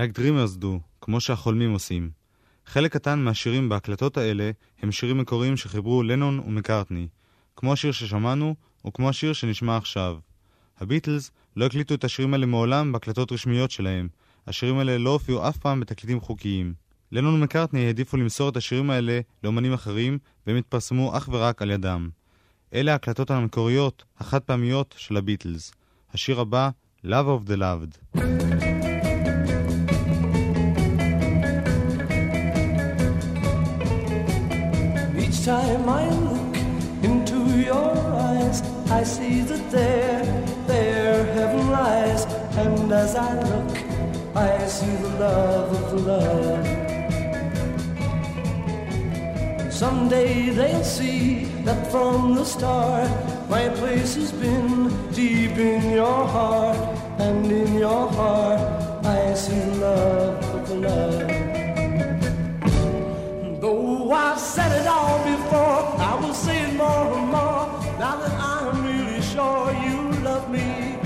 Like 0.01 0.17
Dreamers 0.17 0.61
do, 0.61 0.67
כמו 1.01 1.19
שהחולמים 1.19 1.71
עושים. 1.71 2.09
חלק 2.65 2.93
קטן 2.93 3.19
מהשירים 3.19 3.69
בהקלטות 3.69 4.17
האלה 4.17 4.51
הם 4.81 4.91
שירים 4.91 5.17
מקוריים 5.17 5.57
שחיברו 5.57 6.03
לנון 6.03 6.39
ומקארטני, 6.39 7.07
כמו 7.55 7.73
השיר 7.73 7.91
ששמענו 7.91 8.55
וכמו 8.87 9.09
השיר 9.09 9.33
שנשמע 9.33 9.77
עכשיו. 9.77 10.17
הביטלס 10.79 11.31
לא 11.55 11.65
הקליטו 11.65 11.93
את 11.93 12.03
השירים 12.03 12.33
האלה 12.33 12.45
מעולם 12.45 12.91
בהקלטות 12.91 13.31
רשמיות 13.31 13.71
שלהם. 13.71 14.07
השירים 14.47 14.77
האלה 14.77 14.97
לא 14.97 15.09
הופיעו 15.09 15.47
אף 15.47 15.57
פעם 15.57 15.79
בתקליטים 15.79 16.19
חוקיים. 16.19 16.73
לנון 17.11 17.35
ומקארטני 17.35 17.85
העדיפו 17.85 18.17
למסור 18.17 18.49
את 18.49 18.57
השירים 18.57 18.89
האלה 18.89 19.19
לאמנים 19.43 19.73
אחרים, 19.73 20.17
והם 20.47 20.57
התפרסמו 20.57 21.17
אך 21.17 21.29
ורק 21.31 21.61
על 21.61 21.71
ידם. 21.71 22.09
אלה 22.73 22.91
ההקלטות 22.91 23.31
המקוריות, 23.31 24.03
החד 24.19 24.39
פעמיות, 24.39 24.95
של 24.97 25.17
הביטלס. 25.17 25.73
השיר 26.13 26.39
הבא, 26.39 26.69
Love 27.05 27.27
of 27.27 27.47
the 27.47 27.57
Loved. 27.57 28.70
Each 35.41 35.47
time 35.47 35.89
I 35.89 36.07
look 36.07 36.55
into 37.01 37.39
your 37.59 37.97
eyes, 38.13 38.61
I 38.91 39.01
see 39.01 39.41
that 39.41 39.71
there, 39.71 40.23
there 40.67 41.25
heaven 41.33 41.71
lies. 41.71 42.25
And 42.57 42.91
as 42.93 43.15
I 43.15 43.33
look, 43.41 43.75
I 44.35 44.67
see 44.67 44.95
the 44.97 45.09
love 45.17 45.73
of 45.73 46.05
love. 46.05 46.67
Someday 49.73 50.51
they'll 50.51 50.83
see 50.83 51.45
that 51.65 51.89
from 51.89 52.35
the 52.35 52.45
start, 52.45 53.09
my 53.49 53.67
place 53.69 54.13
has 54.13 54.31
been 54.31 54.91
deep 55.11 55.57
in 55.57 55.89
your 55.89 56.27
heart. 56.27 56.77
And 57.17 57.51
in 57.51 57.79
your 57.79 58.07
heart, 58.11 58.61
I 59.03 59.33
see 59.33 59.65
love 59.79 60.43
of 60.53 60.69
love. 60.69 61.50
I've 64.13 64.39
said 64.39 64.81
it 64.81 64.87
all 64.87 65.23
before, 65.23 66.01
I 66.01 66.19
will 66.19 66.33
say 66.33 66.63
it 66.63 66.75
more 66.75 67.13
and 67.17 67.27
more. 67.27 67.67
Now 67.97 68.17
that 68.17 68.33
I'm 68.39 68.83
really 68.85 69.21
sure 69.21 69.71
you 69.85 70.11
love 70.21 70.51
me, 70.51 70.97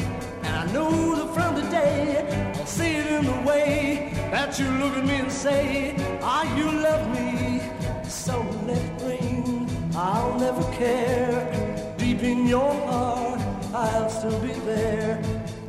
and 0.43 0.55
I 0.55 0.65
know 0.71 1.15
that 1.15 1.33
from 1.35 1.61
today 1.61 2.53
I'll 2.55 2.65
see 2.65 2.95
it 2.95 3.05
in 3.07 3.25
the 3.25 3.41
way 3.47 4.11
that 4.31 4.57
you 4.57 4.67
look 4.81 4.97
at 4.97 5.05
me 5.05 5.15
and 5.15 5.31
say, 5.31 5.95
Ah, 6.21 6.43
you 6.57 6.71
love 6.71 7.05
me. 7.13 7.61
So 8.09 8.41
let 8.65 8.81
it 8.81 9.01
rain, 9.03 9.69
I'll 9.95 10.39
never 10.39 10.63
care. 10.73 11.95
Deep 11.97 12.23
in 12.23 12.47
your 12.47 12.73
heart, 12.87 13.39
I'll 13.73 14.09
still 14.09 14.39
be 14.39 14.53
there. 14.65 15.21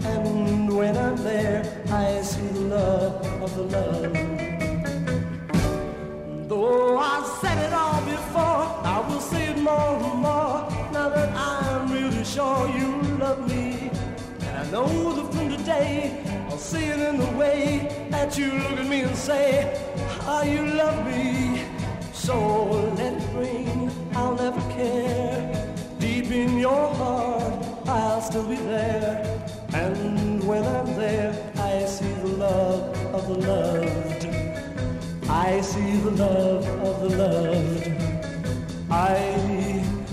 And 0.05 0.75
when 0.75 0.97
I'm 0.97 1.17
there, 1.17 1.83
I 1.91 2.23
see 2.23 2.47
the 2.47 2.61
love 2.61 3.43
of 3.43 3.55
the 3.57 3.63
love. 3.63 4.36
Though 6.49 6.97
I've 6.97 7.27
said 7.41 7.59
it 7.67 7.73
all 7.73 8.01
before, 8.03 8.63
I 8.87 9.05
will 9.09 9.21
say 9.21 9.49
it 9.49 9.59
more 9.59 9.97
and 9.97 10.21
more. 10.21 10.69
Now 10.93 11.09
that 11.09 11.35
I'm 11.35 11.91
really 11.91 12.23
sure 12.23 12.69
you 12.69 13.03
love 13.19 13.49
me. 13.49 13.91
And 14.43 14.57
I 14.57 14.71
know 14.71 15.13
that 15.17 15.35
from 15.35 15.49
today, 15.51 16.23
I'll 16.49 16.57
see 16.57 16.85
it 16.85 17.01
in 17.01 17.19
the 17.19 17.33
way 17.37 18.09
that 18.11 18.39
you 18.39 18.53
look 18.53 18.79
at 18.79 18.87
me 18.87 19.01
and 19.01 19.17
say, 19.17 19.77
How 20.21 20.43
you 20.43 20.65
love 20.67 21.05
me. 21.05 21.65
So 22.13 22.37
let 22.97 23.15
it 23.15 23.35
rain, 23.35 23.91
I'll 24.15 24.37
never 24.37 24.61
care. 24.73 25.75
Deep 25.99 26.31
in 26.31 26.59
your 26.59 26.95
heart, 26.95 27.67
I'll 27.89 28.21
still 28.21 28.47
be 28.47 28.55
there. 28.55 29.19
And 29.75 30.45
when 30.45 30.65
I'm 30.65 30.95
there, 30.95 31.53
I 31.57 31.85
see 31.87 32.13
the 32.23 32.29
love 32.29 32.97
of 33.13 33.27
the 33.27 33.49
loved. 33.49 34.36
I 35.29 35.61
see 35.61 35.97
the 36.07 36.13
love 36.13 36.67
of 36.89 36.97
the 37.03 37.11
loved. 37.19 37.87
I 38.91 39.19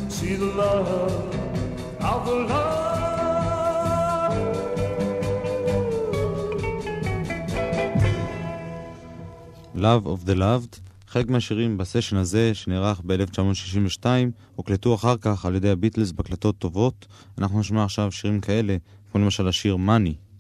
see 0.10 0.36
the 0.36 0.52
love 0.62 0.90
of 2.02 2.26
the 2.26 2.36
loved. 2.52 2.94
Love 9.76 10.06
of 10.08 10.26
the 10.26 10.36
Loved. 10.36 10.80
חלק 11.08 11.30
מהשירים 11.30 11.78
בסשן 11.78 12.18
הזה, 12.18 12.54
שנערך 12.54 13.02
ב-1962, 13.06 14.06
הוקלטו 14.56 14.96
אחר 14.96 15.18
כך 15.18 15.46
על 15.46 15.56
ידי 15.56 15.70
הביטלס 15.70 16.12
בהקלטות 16.12 16.58
טובות. 16.58 17.08
אנחנו 17.38 17.60
נשמע 17.60 17.84
עכשיו 17.84 18.12
שירים 18.12 18.42
כאלה, 18.42 18.78
כמו 19.12 19.22
למשל 19.22 19.48
השיר 19.48 19.76
Money. 19.76 20.33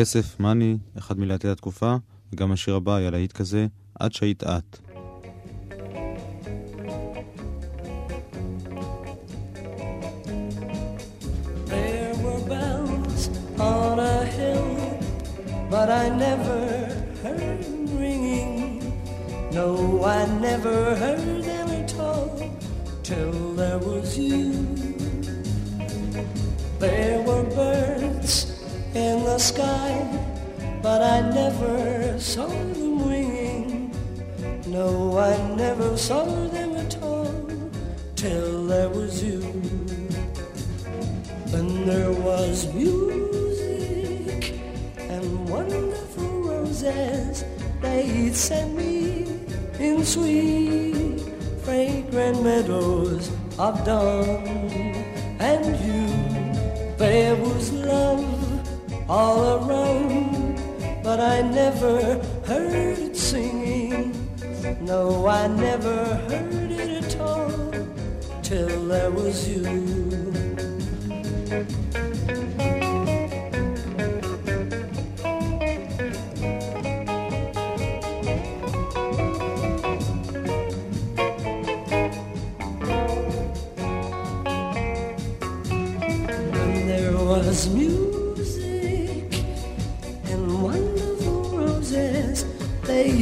כסף, 0.00 0.40
מאני, 0.40 0.76
אחד 0.98 1.18
מלהטי 1.18 1.48
התקופה, 1.48 1.96
וגם 2.32 2.52
השיר 2.52 2.74
הבא 2.74 2.94
היה 2.94 3.10
להיט 3.10 3.32
כזה, 3.32 3.66
עד 3.94 4.12
שהיית 4.12 4.44
את. 4.44 4.78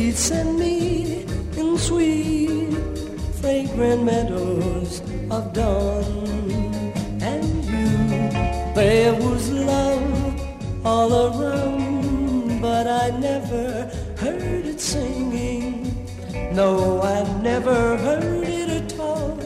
Sheets 0.07 0.31
and 0.31 0.57
me 0.57 1.25
in 1.57 1.77
sweet, 1.77 2.79
fragrant 3.41 4.05
meadows 4.05 5.01
of 5.33 5.53
dawn. 5.53 6.29
And 7.21 7.65
you, 7.65 7.89
there 8.73 9.15
was 9.15 9.51
love 9.51 10.87
all 10.87 11.11
around, 11.13 12.63
but 12.63 12.87
I 12.87 13.19
never 13.19 13.91
heard 14.17 14.65
it 14.67 14.81
singing. 14.81 16.07
No, 16.53 17.03
I 17.03 17.25
never 17.43 17.97
heard 17.97 18.47
it 18.47 18.69
at 18.69 19.01
all 19.01 19.37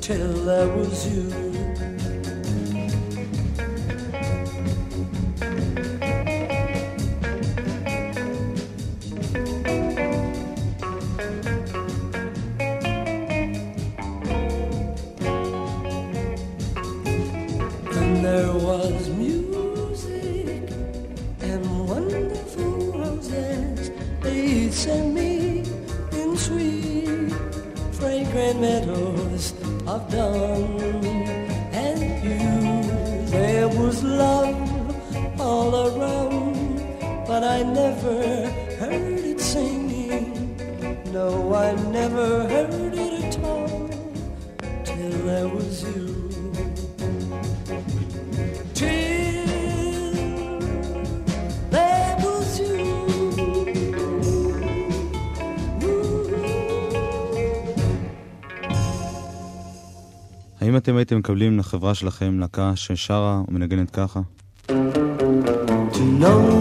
till 0.00 0.32
there 0.44 0.68
was 0.68 1.16
you. 1.16 1.45
מקבלים 61.26 61.58
לחברה 61.58 61.94
שלכם 61.94 62.38
להקה 62.38 62.72
ששרה 62.76 63.42
ומנגנת 63.48 63.90
ככה? 63.90 64.20
To 65.92 66.02
know 66.20 66.55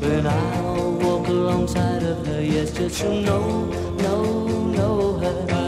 But 0.00 0.26
I'll 0.26 0.92
walk 0.92 1.28
alongside 1.28 2.02
of 2.02 2.26
her, 2.26 2.42
yes, 2.42 2.70
just 2.72 3.00
to 3.00 3.20
know, 3.22 3.64
know, 3.98 4.66
know 4.68 5.18
her. 5.18 5.65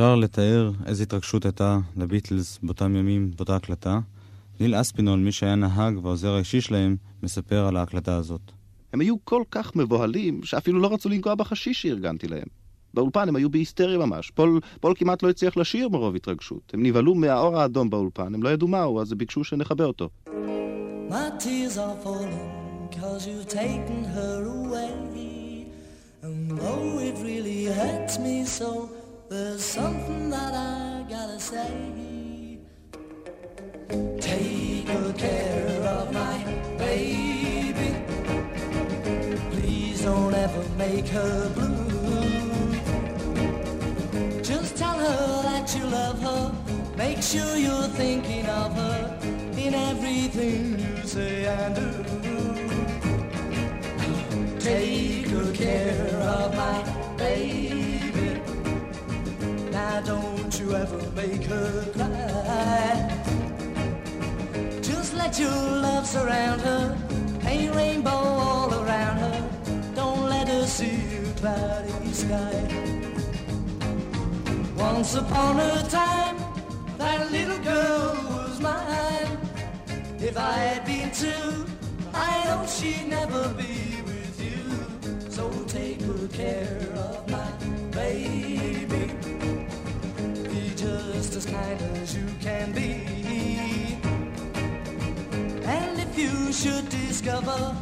אפשר 0.00 0.16
לתאר 0.16 0.70
איזו 0.86 1.02
התרגשות 1.02 1.44
הייתה 1.44 1.78
לביטלס 1.96 2.58
באותם 2.62 2.96
ימים, 2.96 3.30
באותה 3.36 3.56
הקלטה. 3.56 4.00
ניל 4.60 4.80
אספינול, 4.80 5.18
מי 5.20 5.32
שהיה 5.32 5.54
נהג 5.54 6.04
והעוזר 6.04 6.34
האישי 6.34 6.60
שלהם, 6.60 6.96
מספר 7.22 7.66
על 7.66 7.76
ההקלטה 7.76 8.16
הזאת. 8.16 8.40
הם 8.92 9.00
היו 9.00 9.24
כל 9.24 9.42
כך 9.50 9.76
מבוהלים, 9.76 10.42
שאפילו 10.42 10.80
לא 10.80 10.92
רצו 10.92 11.08
לנגוע 11.08 11.34
בחשיש 11.34 11.82
שארגנתי 11.82 12.28
להם. 12.28 12.46
באולפן 12.94 13.28
הם 13.28 13.36
היו 13.36 13.50
בהיסטריה 13.50 13.98
ממש. 13.98 14.30
פול, 14.30 14.60
פול 14.80 14.94
כמעט 14.96 15.22
לא 15.22 15.30
הצליח 15.30 15.56
לשיר 15.56 15.88
מרוב 15.88 16.14
התרגשות. 16.14 16.70
הם 16.74 16.82
נבהלו 16.82 17.14
מהאור 17.14 17.60
האדום 17.60 17.90
באולפן, 17.90 18.34
הם 18.34 18.42
לא 18.42 18.48
ידעו 18.48 18.68
מהו, 18.68 19.00
אז 19.00 19.12
ביקשו 19.12 19.44
שנכבה 19.44 19.86
אותו. 19.86 20.08
My 21.08 21.42
tears 21.42 21.76
are 21.76 22.04
falling 22.04 22.88
cause 22.90 23.26
you've 23.26 23.48
taken 23.48 24.04
her 24.14 24.44
away. 24.56 24.90
And 26.22 26.58
though 26.58 26.98
it 27.08 27.16
really 27.28 27.64
hurts 27.78 28.18
me 28.18 28.44
so, 28.44 28.70
there's 29.30 29.64
something 29.64 30.28
that 30.28 30.52
I 30.54 31.06
gotta 31.08 31.38
say. 31.38 32.58
Take 34.20 34.86
good 34.86 35.16
care 35.16 35.82
of 35.96 36.12
my 36.12 36.44
baby. 36.78 37.94
Please 39.52 40.02
don't 40.02 40.34
ever 40.34 40.64
make 40.76 41.06
her 41.08 41.48
blue. 41.54 42.72
Just 44.42 44.76
tell 44.76 44.98
her 44.98 45.42
that 45.44 45.76
you 45.76 45.84
love 45.84 46.20
her. 46.20 46.52
Make 46.96 47.22
sure 47.22 47.56
you're 47.56 47.90
thinking 48.02 48.46
of 48.46 48.74
her 48.74 49.18
in 49.56 49.74
everything 49.74 50.78
you 50.80 51.06
say 51.06 51.46
and 51.46 51.74
do. 51.76 51.88
Take 54.58 55.30
good 55.30 55.54
care 55.54 56.16
of 56.16 56.56
my 56.56 56.82
baby. 57.16 57.89
Don't 60.04 60.58
you 60.58 60.74
ever 60.74 61.10
make 61.12 61.44
her 61.44 61.84
cry. 61.92 63.22
Just 64.80 65.14
let 65.14 65.38
your 65.38 65.50
love 65.50 66.06
surround 66.06 66.60
her. 66.62 66.96
Paint 67.40 67.74
rainbow 67.74 68.10
all 68.10 68.72
around 68.72 69.18
her. 69.18 69.50
Don't 69.94 70.28
let 70.28 70.48
her 70.48 70.66
see 70.66 71.00
a 71.16 71.32
cloudy 71.34 72.12
sky. 72.12 73.00
Once 74.76 75.14
upon 75.14 75.60
a 75.60 75.82
time, 75.88 76.36
that 76.96 77.30
little 77.30 77.58
girl 77.58 78.14
was 78.30 78.60
mine. 78.60 79.38
If 80.18 80.36
I 80.36 80.52
had 80.52 80.84
been 80.86 81.10
two, 81.12 81.66
I 82.14 82.44
know 82.44 82.66
she'd 82.66 83.06
never 83.08 83.48
be 83.54 84.02
with 84.02 84.40
you. 84.40 85.30
So 85.30 85.50
take 85.66 85.98
good 85.98 86.32
care 86.32 86.88
of 86.94 87.28
my 87.30 87.50
baby. 87.90 88.49
Just 91.32 91.46
as 91.46 91.54
kind 91.54 91.80
as 92.02 92.16
you 92.16 92.26
can 92.40 92.72
be. 92.72 93.06
And 95.62 95.96
if 96.00 96.18
you 96.18 96.52
should 96.52 96.88
discover 96.88 97.76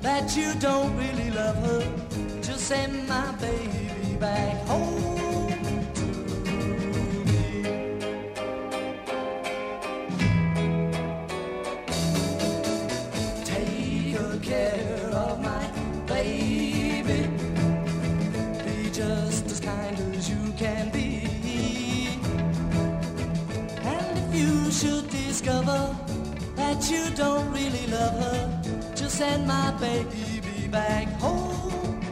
that 0.00 0.34
you 0.34 0.54
don't 0.54 0.96
really 0.96 1.30
love 1.30 1.56
her, 1.56 2.40
just 2.40 2.68
send 2.68 3.06
my 3.06 3.32
baby 3.32 4.16
back 4.18 4.66
home. 4.66 5.55
Discover 25.46 25.96
that 26.56 26.90
you 26.90 27.08
don't 27.14 27.52
really 27.52 27.86
love 27.86 28.18
her, 28.18 28.62
just 28.96 29.18
send 29.18 29.46
my 29.46 29.70
baby 29.78 30.66
back 30.66 31.06
home 31.20 32.05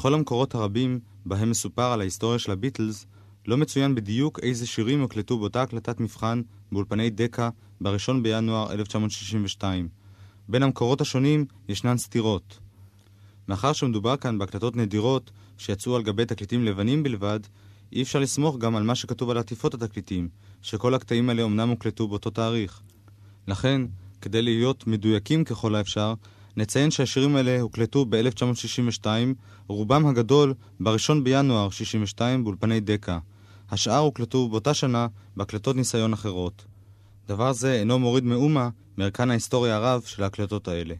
בכל 0.00 0.14
המקורות 0.14 0.54
הרבים 0.54 1.00
בהם 1.26 1.50
מסופר 1.50 1.92
על 1.92 2.00
ההיסטוריה 2.00 2.38
של 2.38 2.52
הביטלס, 2.52 3.06
לא 3.46 3.56
מצוין 3.56 3.94
בדיוק 3.94 4.40
איזה 4.42 4.66
שירים 4.66 5.00
הוקלטו 5.00 5.38
באותה 5.38 5.62
הקלטת 5.62 6.00
מבחן 6.00 6.42
באולפני 6.72 7.10
דקה 7.10 7.50
ב-1 7.80 8.12
בינואר 8.22 8.72
1962. 8.72 9.88
בין 10.48 10.62
המקורות 10.62 11.00
השונים 11.00 11.44
ישנן 11.68 11.96
סתירות. 11.96 12.58
מאחר 13.48 13.72
שמדובר 13.72 14.16
כאן 14.16 14.38
בהקלטות 14.38 14.76
נדירות 14.76 15.30
שיצאו 15.58 15.96
על 15.96 16.02
גבי 16.02 16.24
תקליטים 16.24 16.64
לבנים 16.64 17.02
בלבד, 17.02 17.40
אי 17.92 18.02
אפשר 18.02 18.18
לסמוך 18.18 18.58
גם 18.58 18.76
על 18.76 18.82
מה 18.82 18.94
שכתוב 18.94 19.30
על 19.30 19.38
עטיפות 19.38 19.74
התקליטים, 19.74 20.28
שכל 20.62 20.94
הקטעים 20.94 21.28
האלה 21.28 21.42
אומנם 21.42 21.68
הוקלטו 21.68 22.08
באותו 22.08 22.30
תאריך. 22.30 22.82
לכן, 23.48 23.82
כדי 24.20 24.42
להיות 24.42 24.86
מדויקים 24.86 25.44
ככל 25.44 25.74
האפשר, 25.74 26.14
נציין 26.56 26.90
שהשירים 26.90 27.36
האלה 27.36 27.60
הוקלטו 27.60 28.04
ב-1962, 28.08 29.06
רובם 29.68 30.06
הגדול 30.06 30.54
ב-1 30.80 31.14
בינואר 31.22 31.70
62 31.70 32.44
באולפני 32.44 32.80
דקה. 32.80 33.18
השאר 33.70 33.98
הוקלטו 33.98 34.48
באותה 34.48 34.74
שנה 34.74 35.06
בהקלטות 35.36 35.76
ניסיון 35.76 36.12
אחרות. 36.12 36.64
דבר 37.28 37.52
זה 37.52 37.72
אינו 37.72 37.98
מוריד 37.98 38.24
מאומה 38.24 38.68
מערכן 38.96 39.30
ההיסטוריה 39.30 39.76
הרב 39.76 40.02
של 40.02 40.22
ההקלטות 40.22 40.68
האלה. 40.68 40.94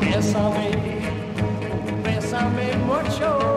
Bésame, 0.00 0.68
bésame 2.04 2.68
mucho. 2.88 3.32
Mm, 3.38 3.49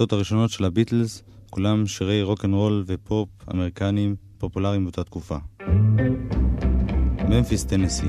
ההקלטות 0.00 0.12
הראשונות 0.12 0.50
של 0.50 0.64
הביטלס, 0.64 1.22
כולם 1.50 1.86
שירי 1.86 2.22
רוקנרול 2.22 2.84
ופופ 2.86 3.28
אמריקנים 3.54 4.16
פופולריים 4.38 4.84
באותה 4.84 5.04
תקופה. 5.04 5.36
ממפיס, 7.28 7.64
טנסי. 7.64 8.06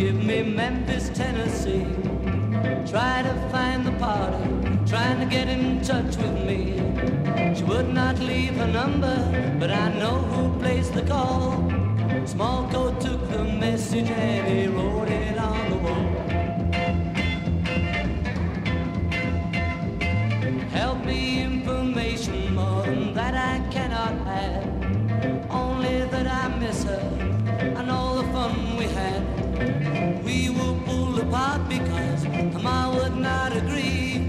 Give 0.00 0.20
me 0.30 0.38
Memphis, 0.60 1.04
Tennessee. 1.20 1.86
Try 2.92 3.14
to 3.28 3.34
find 3.52 3.80
the 3.88 3.94
party, 4.06 4.44
trying 4.90 5.18
to 5.22 5.28
get 5.36 5.46
in 5.56 5.62
touch 5.90 6.12
with 6.22 6.36
me. 6.48 6.60
She 7.56 7.64
would 7.70 7.88
not 8.00 8.14
leave 8.30 8.54
her 8.62 8.70
number, 8.80 9.16
but 9.60 9.70
I 9.84 9.86
know 10.00 10.16
who 10.32 10.42
placed 10.62 10.92
the 10.98 11.04
call. 11.12 11.73
Small 12.26 12.68
coat 12.70 13.00
took 13.00 13.28
the 13.30 13.44
message 13.44 14.10
and 14.10 14.48
he 14.48 14.66
wrote 14.66 15.08
it 15.08 15.38
on 15.38 15.70
the 15.70 15.76
wall. 15.76 16.08
Help 20.70 21.04
me 21.04 21.42
information 21.42 22.54
more 22.54 22.82
than 22.82 23.14
that 23.14 23.34
I 23.34 23.60
cannot 23.70 24.14
have. 24.26 25.50
Only 25.50 26.04
that 26.06 26.26
I 26.26 26.48
miss 26.58 26.82
her 26.84 27.00
and 27.60 27.90
all 27.90 28.16
the 28.16 28.24
fun 28.32 28.76
we 28.78 28.84
had. 28.84 30.24
We 30.24 30.50
were 30.50 30.80
pulled 30.86 31.20
apart 31.20 31.68
because 31.68 32.26
Ma 32.62 32.92
would 32.94 33.16
not 33.16 33.56
agree. 33.56 34.28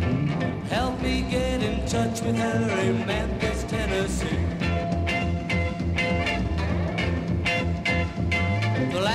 Help 0.70 1.02
me 1.02 1.22
get 1.22 1.64
in 1.64 1.86
touch 1.88 2.22
with 2.22 2.36
her 2.36 2.80
in 2.82 3.06
Memphis, 3.06 3.64
Tennessee. 3.64 4.45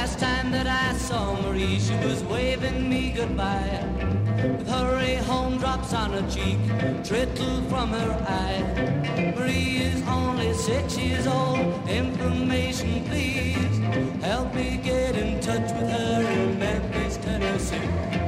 Last 0.01 0.18
time 0.18 0.51
that 0.51 0.66
I 0.66 0.96
saw 0.96 1.38
Marie, 1.42 1.78
she 1.78 1.94
was 2.07 2.24
waving 2.24 2.88
me 2.88 3.12
goodbye. 3.14 3.84
With 4.42 4.66
hurry 4.66 5.16
home 5.16 5.59
drops 5.59 5.92
on 5.92 6.12
her 6.12 6.26
cheek, 6.34 6.59
trickle 7.05 7.61
from 7.68 7.90
her 7.90 8.12
eye. 8.26 8.62
Marie 9.36 9.76
is 9.90 10.03
only 10.09 10.55
six 10.55 10.96
years 10.96 11.26
old. 11.26 11.86
Information, 11.86 13.05
please. 13.11 13.76
Help 14.24 14.55
me 14.55 14.80
get 14.82 15.16
in 15.16 15.38
touch 15.38 15.68
with 15.76 15.90
her 15.90 16.22
in 16.32 16.59
Memphis, 16.59 17.18
Tennessee. 17.18 18.19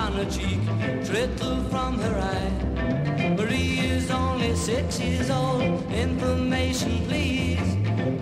on 0.00 0.12
her 0.12 0.30
cheek, 0.30 0.60
trickle 1.04 1.62
from 1.70 1.98
her 1.98 2.16
eye. 2.34 3.34
Marie 3.36 3.78
is 3.80 4.10
only 4.10 4.54
six 4.56 4.98
years 5.00 5.30
old. 5.30 5.62
Information, 5.92 7.06
please. 7.06 7.68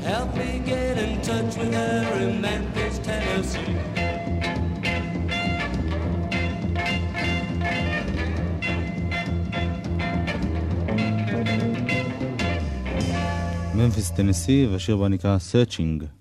Help 0.04 0.34
me 0.36 0.62
get 0.64 0.98
in 0.98 1.20
touch 1.22 1.56
with 1.56 1.74
her 1.74 2.18
in 2.20 2.40
Memphis, 2.40 2.98
Tennessee. 2.98 3.74
ממפיס, 13.74 14.10
טנסי, 14.10 14.66
והשיר 14.72 14.96
בה 14.96 15.08
נקרא 15.08 15.36
Searching. 15.52 16.17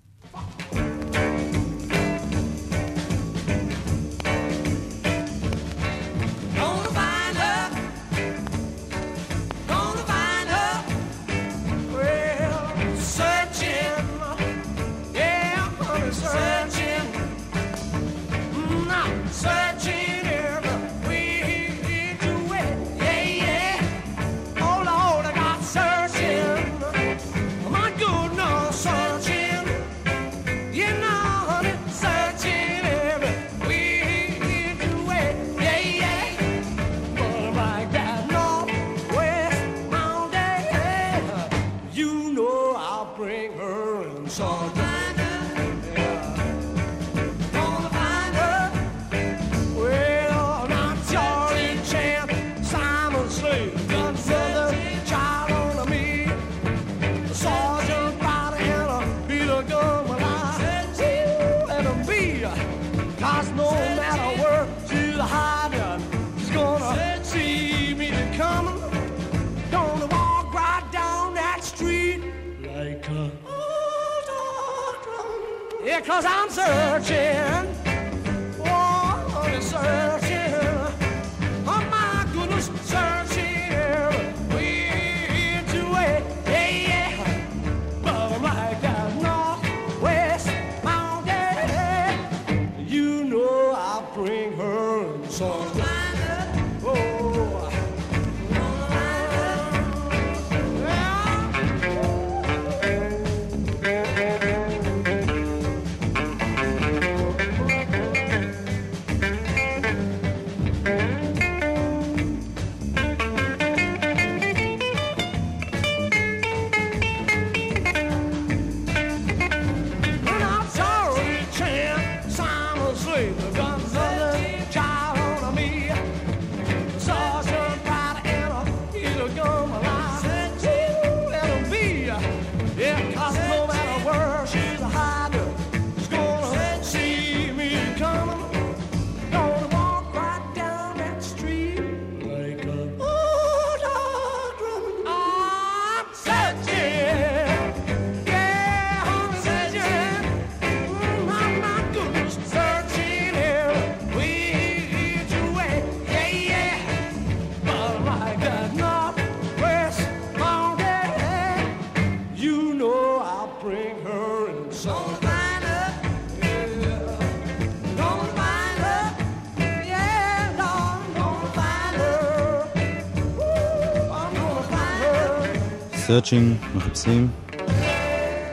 searching, 176.09 176.75
מחפשים. 176.75 177.27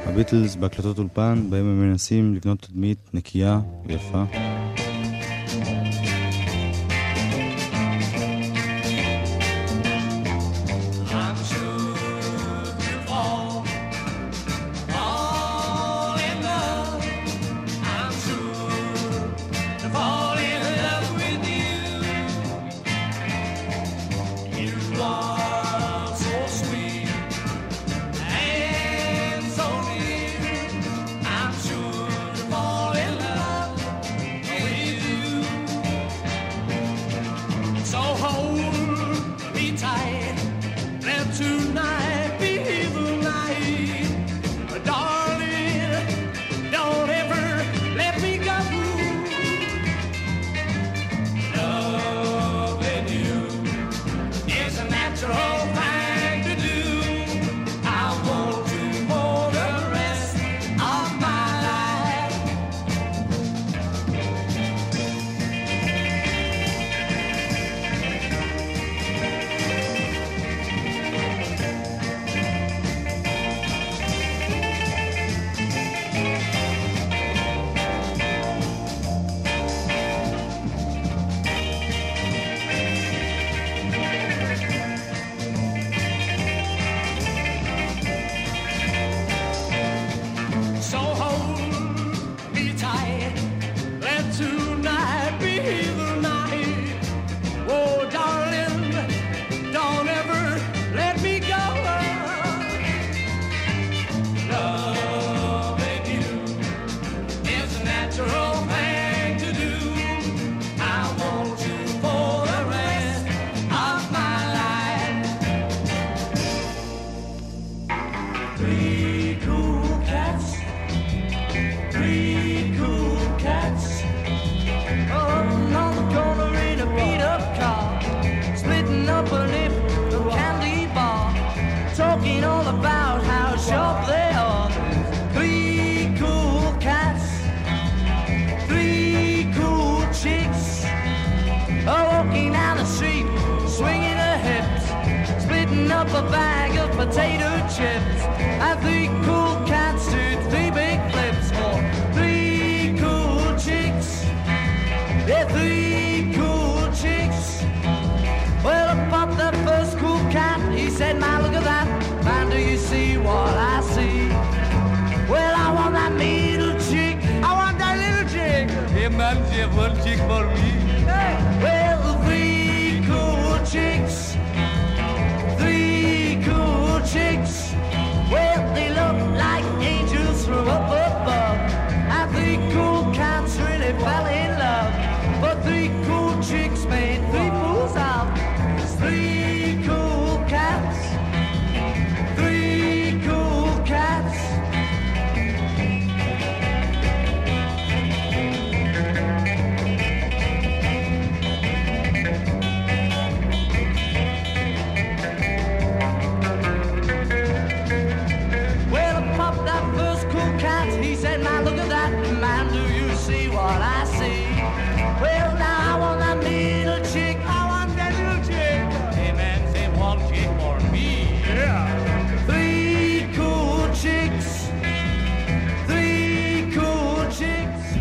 הביטלס 0.07 0.57
בהקלטות 0.57 0.98
אולפן, 0.98 1.46
בהם 1.50 1.64
הם 1.64 1.90
מנסים 1.90 2.34
לבנות 2.34 2.62
תדמית 2.62 2.98
נקייה 3.14 3.61
ויפה. 3.86 4.24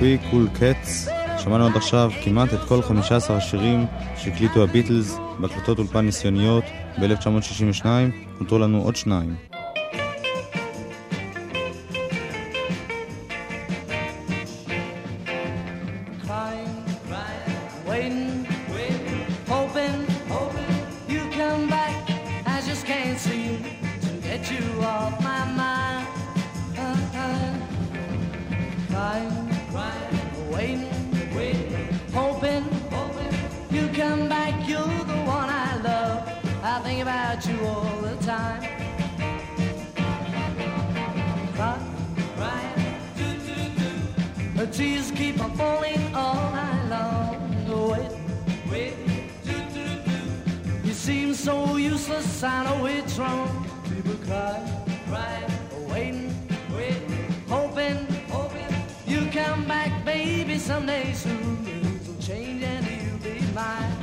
רוחבי 0.05 0.29
קול 0.31 0.47
קץ. 0.53 1.07
שמענו 1.37 1.65
עד 1.65 1.75
עכשיו 1.75 2.11
כמעט 2.23 2.53
את 2.53 2.59
כל 2.67 2.81
15 2.81 3.37
השירים 3.37 3.85
שהקליטו 4.17 4.63
הביטלס 4.63 5.17
בהקלטות 5.39 5.79
אולפן 5.79 6.05
ניסיוניות 6.05 6.63
ב-1962, 6.97 7.85
נותרו 8.39 8.59
לנו 8.59 8.81
עוד 8.81 8.95
שניים. 8.95 9.54
mind. 63.55 63.94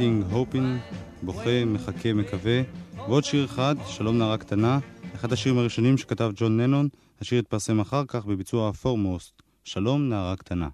Waiting, 0.00 0.34
hoping, 0.34 0.94
בוכה, 1.22 1.64
מחכה, 1.66 2.12
מקווה. 2.12 2.62
ועוד 2.96 3.24
שיר 3.24 3.44
אחד, 3.44 3.74
שלום 3.86 4.18
נערה 4.18 4.36
קטנה, 4.36 4.78
אחד 5.14 5.32
השירים 5.32 5.58
הראשונים 5.58 5.98
שכתב 5.98 6.30
ג'ון 6.36 6.60
ננון, 6.60 6.88
השיר 7.20 7.38
התפרסם 7.38 7.80
אחר 7.80 8.04
כך 8.08 8.24
בביצוע 8.24 8.68
הפורמוסט, 8.68 9.42
שלום 9.64 10.08
נערה 10.08 10.36
קטנה. 10.36 10.68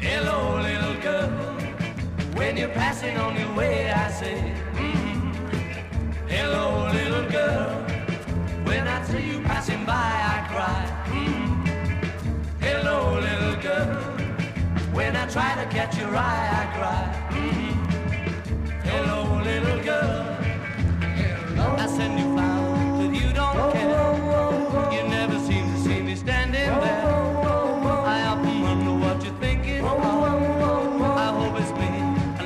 Hello, 0.00 0.60
little 0.60 0.98
try 15.30 15.54
to 15.62 15.68
catch 15.70 15.98
your 15.98 16.16
eye, 16.16 16.48
I 16.60 16.64
cry. 16.76 17.04
mm 17.36 17.74
Hello, 18.84 19.42
little 19.42 19.80
girl. 19.84 20.24
I 21.76 21.86
send 21.86 22.18
you 22.18 22.32
flowers, 22.32 22.96
that 23.00 23.12
you 23.20 23.32
don't 23.34 23.72
care. 23.72 24.92
You 24.94 25.08
never 25.08 25.38
seem 25.40 25.64
to 25.72 25.78
see 25.80 26.00
me 26.00 26.14
standing 26.16 26.80
there. 26.80 27.06
I 28.16 28.26
often 28.26 28.62
wonder 28.62 28.94
what 29.04 29.22
you're 29.22 29.34
thinking. 29.34 29.84
I 29.84 31.28
hope 31.38 31.60
it's 31.60 31.72
me. 31.72 31.90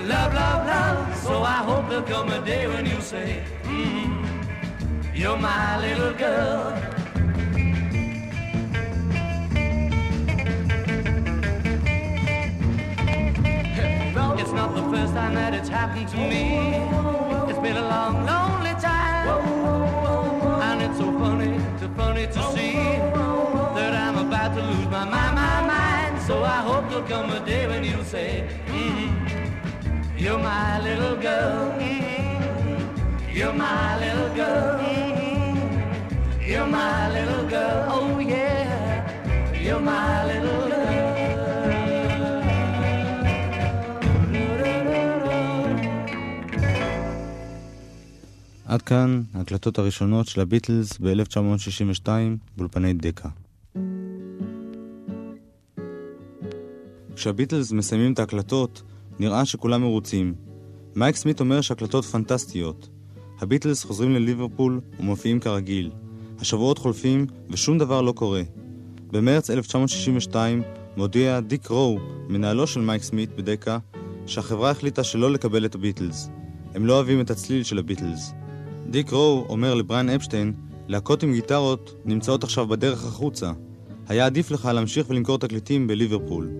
Love, 0.08 0.34
love, 0.34 0.66
love. 0.66 1.16
So 1.18 1.42
I 1.42 1.58
hope 1.68 1.88
there'll 1.88 2.02
come 2.02 2.30
a 2.30 2.44
day 2.44 2.66
when 2.66 2.84
you 2.86 3.00
say, 3.00 3.44
mm 3.62 4.10
You're 5.14 5.38
my 5.38 5.80
little 5.80 6.14
girl. 6.14 6.91
Happened 15.82 16.06
to 16.06 16.16
me. 16.16 16.44
It's 17.50 17.58
been 17.58 17.76
a 17.76 17.88
long, 17.94 18.14
lonely 18.24 18.74
time. 18.88 19.26
And 20.66 20.80
it's 20.80 20.98
so 21.02 21.06
funny, 21.18 21.52
so 21.80 21.88
funny 21.96 22.26
to 22.36 22.40
see 22.54 22.74
that 23.78 23.92
I'm 24.04 24.16
about 24.26 24.54
to 24.56 24.62
lose 24.62 24.88
my 24.96 25.04
mind, 25.14 25.34
my 25.44 25.58
mind. 25.74 26.22
So 26.22 26.44
I 26.44 26.60
hope 26.68 26.88
there'll 26.88 27.08
come 27.14 27.30
a 27.30 27.44
day 27.44 27.66
when 27.66 27.82
you'll 27.82 28.04
say, 28.04 28.48
mm 28.68 29.10
You're 30.22 30.38
my 30.38 30.78
little 30.86 31.16
girl. 31.16 31.60
You're 33.36 33.56
my 33.66 33.98
little 34.04 34.32
girl. 34.40 34.72
You're 36.48 36.70
my 36.80 37.10
little 37.16 37.44
girl. 37.54 37.78
Oh, 37.96 38.18
yeah. 38.20 39.52
You're 39.64 39.80
my 39.80 40.26
little 40.30 40.68
girl. 40.68 40.81
עד 48.72 48.82
כאן 48.82 49.22
ההקלטות 49.34 49.78
הראשונות 49.78 50.26
של 50.26 50.40
הביטלס 50.40 50.98
ב-1962 50.98 52.08
באולפני 52.56 52.92
דקה. 52.92 53.28
כשהביטלס 57.14 57.72
מסיימים 57.72 58.12
את 58.12 58.18
ההקלטות, 58.18 58.82
נראה 59.18 59.44
שכולם 59.44 59.80
מרוצים. 59.80 60.34
מייק 60.94 61.16
סמית 61.16 61.40
אומר 61.40 61.60
שההקלטות 61.60 62.04
פנטסטיות. 62.04 62.88
הביטלס 63.40 63.84
חוזרים 63.84 64.14
לליברפול 64.14 64.80
ומופיעים 64.98 65.40
כרגיל. 65.40 65.90
השבועות 66.38 66.78
חולפים 66.78 67.26
ושום 67.50 67.78
דבר 67.78 68.02
לא 68.02 68.12
קורה. 68.12 68.42
במרץ 69.10 69.50
1962 69.50 70.62
מודיע 70.96 71.40
דיק 71.40 71.66
רו, 71.66 71.98
מנהלו 72.28 72.66
של 72.66 72.80
מייק 72.80 73.02
סמית 73.02 73.36
בדקה, 73.36 73.78
שהחברה 74.26 74.70
החליטה 74.70 75.04
שלא 75.04 75.32
לקבל 75.32 75.64
את 75.64 75.74
הביטלס. 75.74 76.30
הם 76.74 76.86
לא 76.86 76.94
אוהבים 76.94 77.20
את 77.20 77.30
הצליל 77.30 77.62
של 77.62 77.78
הביטלס. 77.78 78.32
דיק 78.92 79.12
רו 79.12 79.46
אומר 79.48 79.74
לבריין 79.74 80.10
אפשטיין, 80.10 80.52
להקות 80.88 81.22
עם 81.22 81.32
גיטרות 81.32 81.94
נמצאות 82.04 82.44
עכשיו 82.44 82.66
בדרך 82.66 83.04
החוצה. 83.04 83.52
היה 84.08 84.26
עדיף 84.26 84.50
לך 84.50 84.64
להמשיך 84.74 85.10
ולמכור 85.10 85.38
תקליטים 85.38 85.86
בליברפול. 85.86 86.50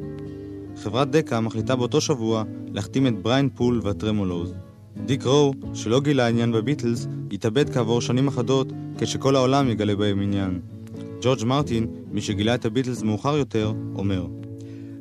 חברת 0.83 1.11
דקה 1.11 1.41
מחליטה 1.41 1.77
באותו 1.77 2.01
שבוע 2.01 2.45
להחתים 2.73 3.07
את 3.07 3.23
בריין 3.23 3.49
פול 3.55 3.81
והטרמולוז. 3.83 4.55
דיק 5.07 5.25
רו, 5.25 5.53
שלא 5.75 6.01
גילה 6.01 6.29
עניין 6.29 6.53
בביטלס, 6.53 7.07
התאבד 7.33 7.71
כעבור 7.71 8.01
שנים 8.01 8.29
אחדות 8.29 8.73
כשכל 8.99 9.37
העולם 9.37 9.71
יגלה 9.71 9.97
בהם 9.97 10.21
עניין. 10.21 10.61
ג'ורג' 11.23 11.45
מרטין, 11.45 11.87
מי 12.11 12.21
שגילה 12.21 12.55
את 12.55 12.65
הביטלס 12.65 13.03
מאוחר 13.03 13.37
יותר, 13.37 13.73
אומר 13.95 14.27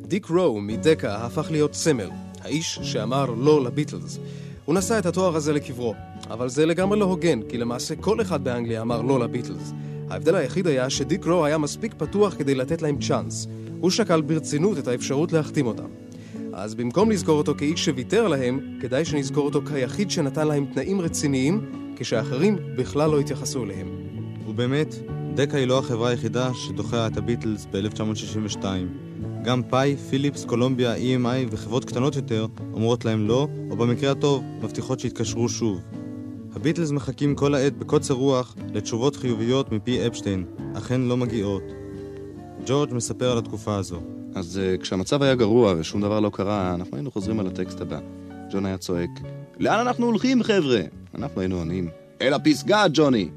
דיק 0.02 0.30
רו 0.30 0.62
מדקה 0.62 1.26
הפך 1.26 1.52
להיות 1.52 1.74
סמל, 1.74 2.10
האיש 2.42 2.80
שאמר 2.84 3.26
לא 3.38 3.64
לביטלס. 3.64 4.20
הוא 4.66 4.76
נשא 4.76 5.00
את 5.00 5.06
התואר 5.06 5.36
הזה 5.36 5.54
לקברו, 5.54 5.94
אבל 6.34 6.50
זה 6.50 6.66
לגמרי 6.66 7.00
לא 7.00 7.06
הוגן, 7.06 7.40
כי 7.50 7.58
למעשה 7.58 7.96
כל 7.96 8.22
אחד 8.22 8.44
באנגליה 8.44 8.82
אמר 8.82 9.02
לא 9.02 9.20
לביטלס. 9.20 9.74
ההבדל 10.10 10.36
היחיד 10.36 10.68
היה 10.68 10.90
שדיק 10.90 11.26
רו 11.26 11.46
היה 11.46 11.58
מספיק 11.58 11.94
פתוח 11.98 12.36
כדי 12.38 12.56
לתת 12.56 12.82
להם 12.82 12.98
צ'אנס. 13.00 13.48
הוא 13.80 13.90
שקל 13.90 14.22
ברצינות 14.22 14.78
את 14.78 14.88
האפשרות 14.88 15.32
להחתים 15.32 15.68
אותם. 15.68 15.88
אז 16.54 16.76
במקום 16.76 17.12
לזכור 17.12 17.38
אותו 17.38 17.54
כאיש 17.58 17.86
שוויתר 17.86 18.28
להם, 18.28 18.78
כדאי 18.82 19.06
שנזכור 19.06 19.46
אותו 19.46 19.62
כיחיד 19.62 20.12
שנתן 20.12 20.48
להם 20.48 20.66
תנאים 20.74 21.02
רציניים, 21.02 21.72
כשאחרים 21.96 22.58
בכלל 22.76 23.10
לא 23.10 23.20
התייחסו 23.20 23.64
אליהם. 23.64 23.88
ובאמת, 24.48 24.96
דקה 25.36 25.58
היא 25.58 25.68
לא 25.68 25.80
החברה 25.80 26.10
היחידה 26.10 26.54
שדוחה 26.54 27.08
את 27.08 27.18
הביטלס 27.18 27.68
ב-1962. 27.72 28.66
גם 29.44 29.64
פאי, 29.64 29.96
פיליפס, 30.10 30.46
קולומביה, 30.46 30.96
EMI 30.96 31.48
וחברות 31.52 31.86
קטנות 31.86 32.16
יותר 32.16 32.48
אומרות 32.74 33.06
להם 33.06 33.28
לא, 33.28 33.48
או 33.70 33.76
במקרה 33.76 34.12
הטוב, 34.12 34.44
מבטיחות 34.62 35.00
שיתקשרו 35.00 35.50
שוב. 35.50 35.82
הביטלס 36.56 36.92
מחכים 36.92 37.36
כל 37.36 37.56
העת 37.56 37.78
בקוצר 37.78 38.14
רוח 38.14 38.56
לתשובות 38.74 39.16
חיוביות 39.16 39.72
מפי 39.72 40.08
אפשטיין, 40.08 40.46
אכן 40.78 41.02
לא 41.02 41.18
מגיעות. 41.18 41.64
ג'ורג' 42.66 42.94
מספר 42.94 43.32
על 43.32 43.38
התקופה 43.38 43.76
הזו. 43.76 44.02
אז 44.36 44.60
uh, 44.60 44.82
כשהמצב 44.82 45.24
היה 45.24 45.36
גרוע 45.36 45.74
ושום 45.78 46.02
דבר 46.02 46.20
לא 46.20 46.30
קרה, 46.34 46.74
אנחנו 46.74 46.98
היינו 46.98 47.12
חוזרים 47.12 47.40
על 47.40 47.48
הטקסט 47.48 47.82
הבא. 47.82 48.00
ג'ון 48.52 48.66
היה 48.66 48.78
צועק, 48.78 49.10
לאן 49.60 49.80
אנחנו 49.80 50.06
הולכים 50.06 50.44
חבר'ה? 50.44 50.82
אנחנו 51.16 51.42
היינו 51.42 51.58
עונים, 51.58 51.90
אל 52.22 52.34
הפסגה, 52.34 52.86
ג'וני! 52.94 53.30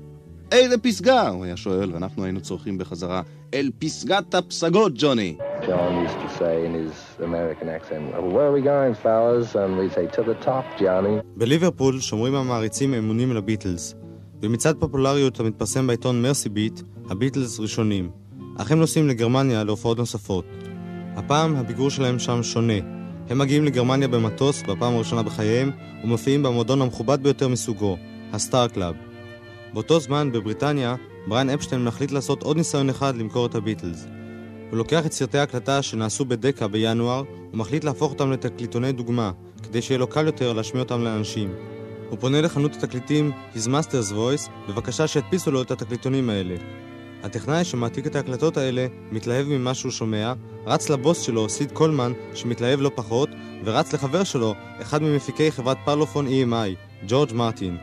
איזה 0.52 0.78
פסגה? 0.78 1.28
הוא 1.28 1.44
היה 1.44 1.56
שואל, 1.56 1.92
ואנחנו 1.92 2.24
היינו 2.24 2.40
צורכים 2.40 2.78
בחזרה, 2.78 3.22
אל 3.54 3.70
פסגת 3.78 4.34
הפסגות, 4.34 4.92
ג'וני! 4.96 5.36
John 5.66 5.92
used 6.06 6.20
to 6.24 6.30
say 6.40 6.54
in 6.66 6.72
his 6.80 6.94
American 7.28 7.68
accent, 7.76 8.02
where 8.34 8.46
are 8.48 8.54
we 8.58 8.62
going, 8.72 8.94
fellas? 9.04 9.54
And 9.54 9.70
we'd 9.78 9.92
say, 9.98 10.06
to 10.16 10.22
the 10.22 10.36
top, 10.46 10.64
Johnny. 10.78 11.22
בליברפול 11.36 12.00
שומרים 12.00 12.34
המעריצים 12.34 12.94
אמונים 12.94 13.32
לביטלס. 13.32 13.94
במצעד 14.40 14.76
פופולריות 14.80 15.40
המתפרסם 15.40 15.86
בעיתון 15.86 16.22
מרסי 16.22 16.48
ביט, 16.48 16.80
הביטלס 17.10 17.60
ראשונים. 17.60 18.10
אך 18.58 18.72
הם 18.72 18.78
נוסעים 18.78 19.08
לגרמניה 19.08 19.64
להופעות 19.64 19.98
נוספות. 19.98 20.44
הפעם 21.16 21.56
הביקור 21.56 21.90
שלהם 21.90 22.18
שם 22.18 22.42
שונה. 22.42 22.78
הם 23.30 23.38
מגיעים 23.38 23.64
לגרמניה 23.64 24.08
במטוס 24.08 24.62
בפעם 24.62 24.94
הראשונה 24.94 25.22
בחייהם, 25.22 25.70
ומופיעים 26.04 26.42
במועדון 26.42 26.82
המכובד 26.82 27.22
ביותר 27.22 27.48
מסוגו, 27.48 27.96
הסטאר 28.32 28.68
קלאב. 28.68 28.94
באותו 29.72 30.00
זמן, 30.00 30.32
בבריטניה, 30.32 30.94
בריין 31.26 31.50
אפשטיין 31.50 31.84
מחליט 31.84 32.10
לעשות 32.10 32.42
עוד 32.42 32.56
ניסיון 32.56 32.90
אחד 32.90 33.16
למכור 33.16 33.46
את 33.46 33.54
הביטלס. 33.54 34.06
הוא 34.74 34.78
לוקח 34.78 35.06
את 35.06 35.12
סרטי 35.12 35.38
ההקלטה 35.38 35.82
שנעשו 35.82 36.24
בדקה 36.24 36.68
בינואר, 36.68 37.22
ומחליט 37.52 37.84
להפוך 37.84 38.12
אותם 38.12 38.32
לתקליטוני 38.32 38.92
דוגמה, 38.92 39.30
כדי 39.62 39.82
שיהיה 39.82 39.98
לו 39.98 40.06
קל 40.06 40.26
יותר 40.26 40.52
להשמיע 40.52 40.82
אותם 40.82 41.00
לאנשים. 41.00 41.54
הוא 42.10 42.18
פונה 42.18 42.40
לחנות 42.40 42.76
התקליטים 42.76 43.32
His 43.54 43.66
Master's 43.66 44.12
Voice, 44.12 44.50
בבקשה 44.68 45.06
שידפיסו 45.06 45.50
לו 45.50 45.62
את 45.62 45.70
התקליטונים 45.70 46.30
האלה. 46.30 46.54
הטכנאי 47.22 47.64
שמעתיק 47.64 48.06
את 48.06 48.16
ההקלטות 48.16 48.56
האלה 48.56 48.86
מתלהב 49.12 49.46
ממה 49.46 49.74
שהוא 49.74 49.92
שומע, 49.92 50.32
רץ 50.66 50.90
לבוס 50.90 51.20
שלו, 51.20 51.48
סיד 51.48 51.72
קולמן, 51.72 52.12
שמתלהב 52.34 52.80
לא 52.80 52.90
פחות, 52.94 53.28
ורץ 53.64 53.92
לחבר 53.92 54.24
שלו, 54.24 54.54
אחד 54.82 55.02
ממפיקי 55.02 55.50
חברת 55.50 55.76
פרלופון 55.84 56.26
EMI, 56.26 57.04
ג'ורג' 57.08 57.32
מרטין. 57.32 57.76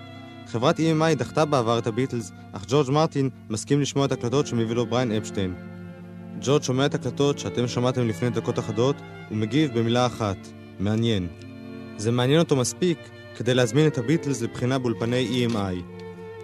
חברת 0.48 0.80
EMI 0.80 1.16
דחתה 1.16 1.46
בעבר 1.46 1.78
את 1.78 1.88
הביטלס, 1.88 2.32
אך 2.52 2.66
ג'ורג' 2.68 2.89
מרטין 2.89 3.30
מסכים 3.50 3.82
לשמוע 3.82 4.06
את 4.06 4.12
ההקלטות 4.12 4.48
שמביא 4.48 4.76
לו 4.76 4.86
בריין 4.86 5.12
אפשטיין. 5.12 5.71
ג'ורג' 6.44 6.64
שומע 6.64 6.86
את 6.86 6.96
הקלטות 6.96 7.39
שאתם 7.39 7.68
שמעתם 7.68 8.08
לפני 8.08 8.30
דקות 8.30 8.60
אחדות, 8.60 8.96
ומגיב 9.32 9.80
במילה 9.80 10.06
אחת, 10.06 10.38
מעניין. 10.80 11.28
זה 11.98 12.12
מעניין 12.12 12.39
אותו 12.39 12.56
מספיק 12.56 12.98
כדי 13.36 13.54
להזמין 13.54 13.88
את 13.88 13.98
הביטלס 13.98 14.42
לבחינה 14.42 14.80
באולפני 14.80 15.48
EMI. 15.48 16.00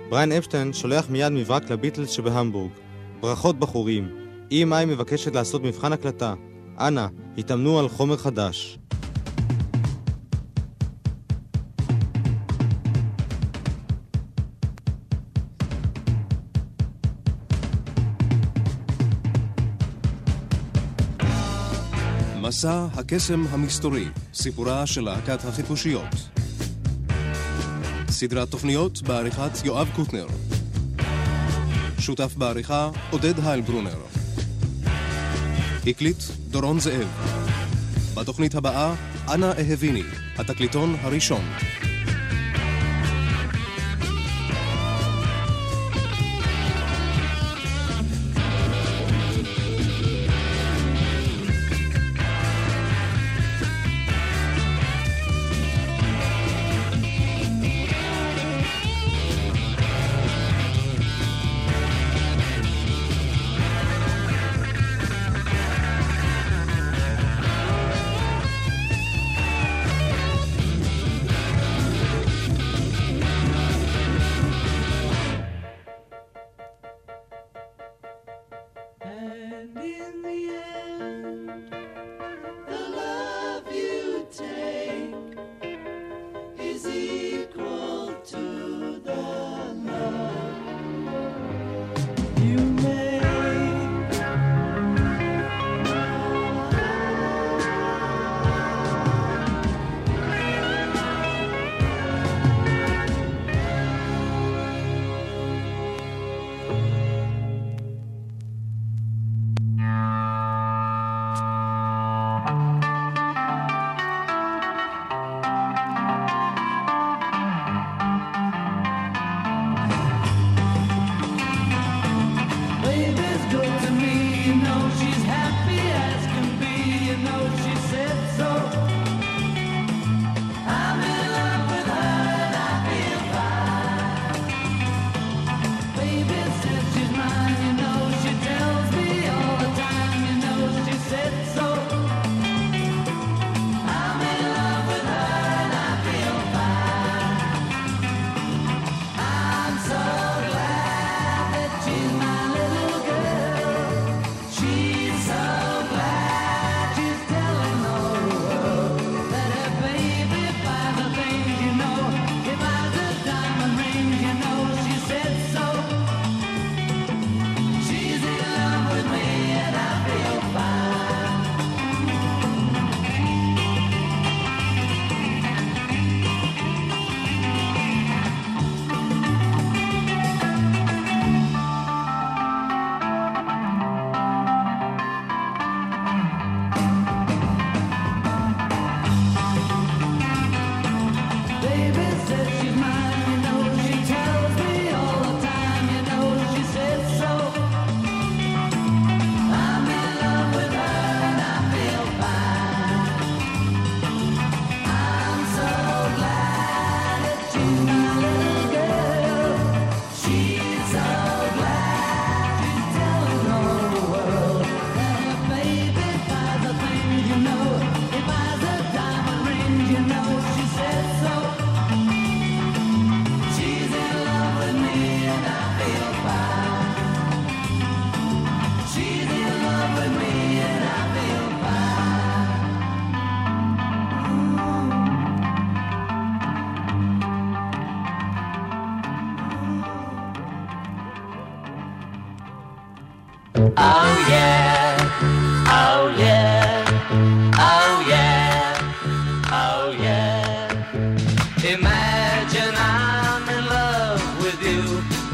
בריין 0.09 0.31
אפשטיין 0.31 0.73
שולח 0.73 1.09
מיד 1.09 1.31
מברק 1.31 1.69
לביטלס 1.69 2.09
שבהמבורג. 2.09 2.71
ברכות 3.19 3.59
בחורים, 3.59 4.09
EMI 4.51 4.85
מבקשת 4.87 5.35
לעשות 5.35 5.63
מבחן 5.63 5.93
הקלטה. 5.93 6.33
אנא, 6.79 7.07
התאמנו 7.37 7.79
על 7.79 7.89
חומר 7.89 8.17
חדש. 8.17 8.79
מסע 22.47 22.87
הקסם 22.93 23.45
המסתורי, 23.49 24.05
סיפורה 24.33 24.87
של 24.87 25.01
להקת 25.01 25.45
החיפושיות. 25.45 26.15
סדרת 28.09 28.51
תוכניות 28.51 29.01
בעריכת 29.01 29.65
יואב 29.65 29.89
קוטנר. 29.95 30.27
שותף 31.99 32.35
בעריכה 32.37 32.89
עודד 33.11 33.39
היילברונר. 33.39 33.97
הקליט 35.87 36.23
דורון 36.49 36.79
זאב. 36.79 37.07
בתוכנית 38.13 38.55
הבאה, 38.55 38.95
אנה 39.33 39.51
אהביני, 39.51 40.03
התקליטון 40.37 40.95
הראשון. 41.01 41.41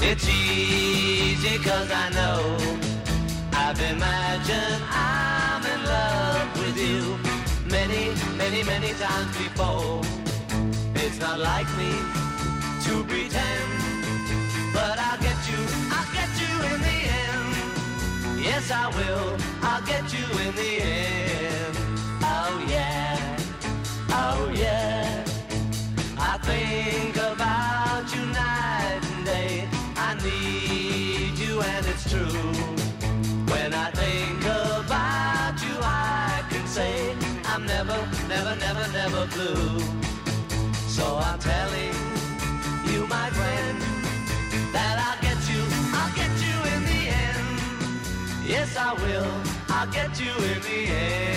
It's 0.06 0.28
easy 0.28 1.58
cause 1.60 1.89
I 1.89 2.10
know. 2.10 2.58
I've 3.54 3.80
imagined 3.80 4.84
I'm 4.91 5.64
in 5.74 5.82
love 5.86 6.60
with 6.60 6.78
you 6.78 7.18
many, 7.72 8.14
many, 8.38 8.64
many 8.64 8.93
times 8.93 9.36
before. 9.38 10.01
It's 10.95 11.20
not 11.20 11.39
like 11.39 11.70
me 11.78 11.91
to 12.86 13.04
pretend, 13.06 13.70
but 14.74 14.99
I'll 14.99 15.22
get 15.28 15.39
you, 15.49 15.62
I'll 15.95 16.12
get 16.14 16.32
you 16.41 16.54
in 16.72 16.80
the 16.88 16.97
end. 17.24 18.43
Yes, 18.43 18.72
I 18.72 18.89
will. 18.97 19.38
I'll 19.62 19.86
get 19.86 20.06
you 20.14 20.26
in 20.45 20.54
the 20.54 20.72
end. 20.82 21.78
Oh 22.22 22.66
yeah. 22.68 23.38
Oh 24.10 24.51
yeah. 24.54 24.93
Blue. 39.10 39.80
So 40.88 41.18
I'm 41.18 41.39
telling 41.39 41.93
you, 42.86 43.06
my 43.08 43.30
friend, 43.32 43.82
that 44.72 44.95
I'll 45.06 45.22
get 45.22 45.39
you, 45.51 45.62
I'll 45.93 46.16
get 46.16 46.32
you 46.45 46.56
in 46.74 46.82
the 46.86 47.01
end. 47.12 48.47
Yes, 48.47 48.78
I 48.78 48.93
will, 48.93 49.34
I'll 49.70 49.91
get 49.91 50.20
you 50.20 50.32
in 50.51 50.62
the 50.62 50.91
end. 50.93 51.32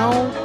哦。 0.00 0.39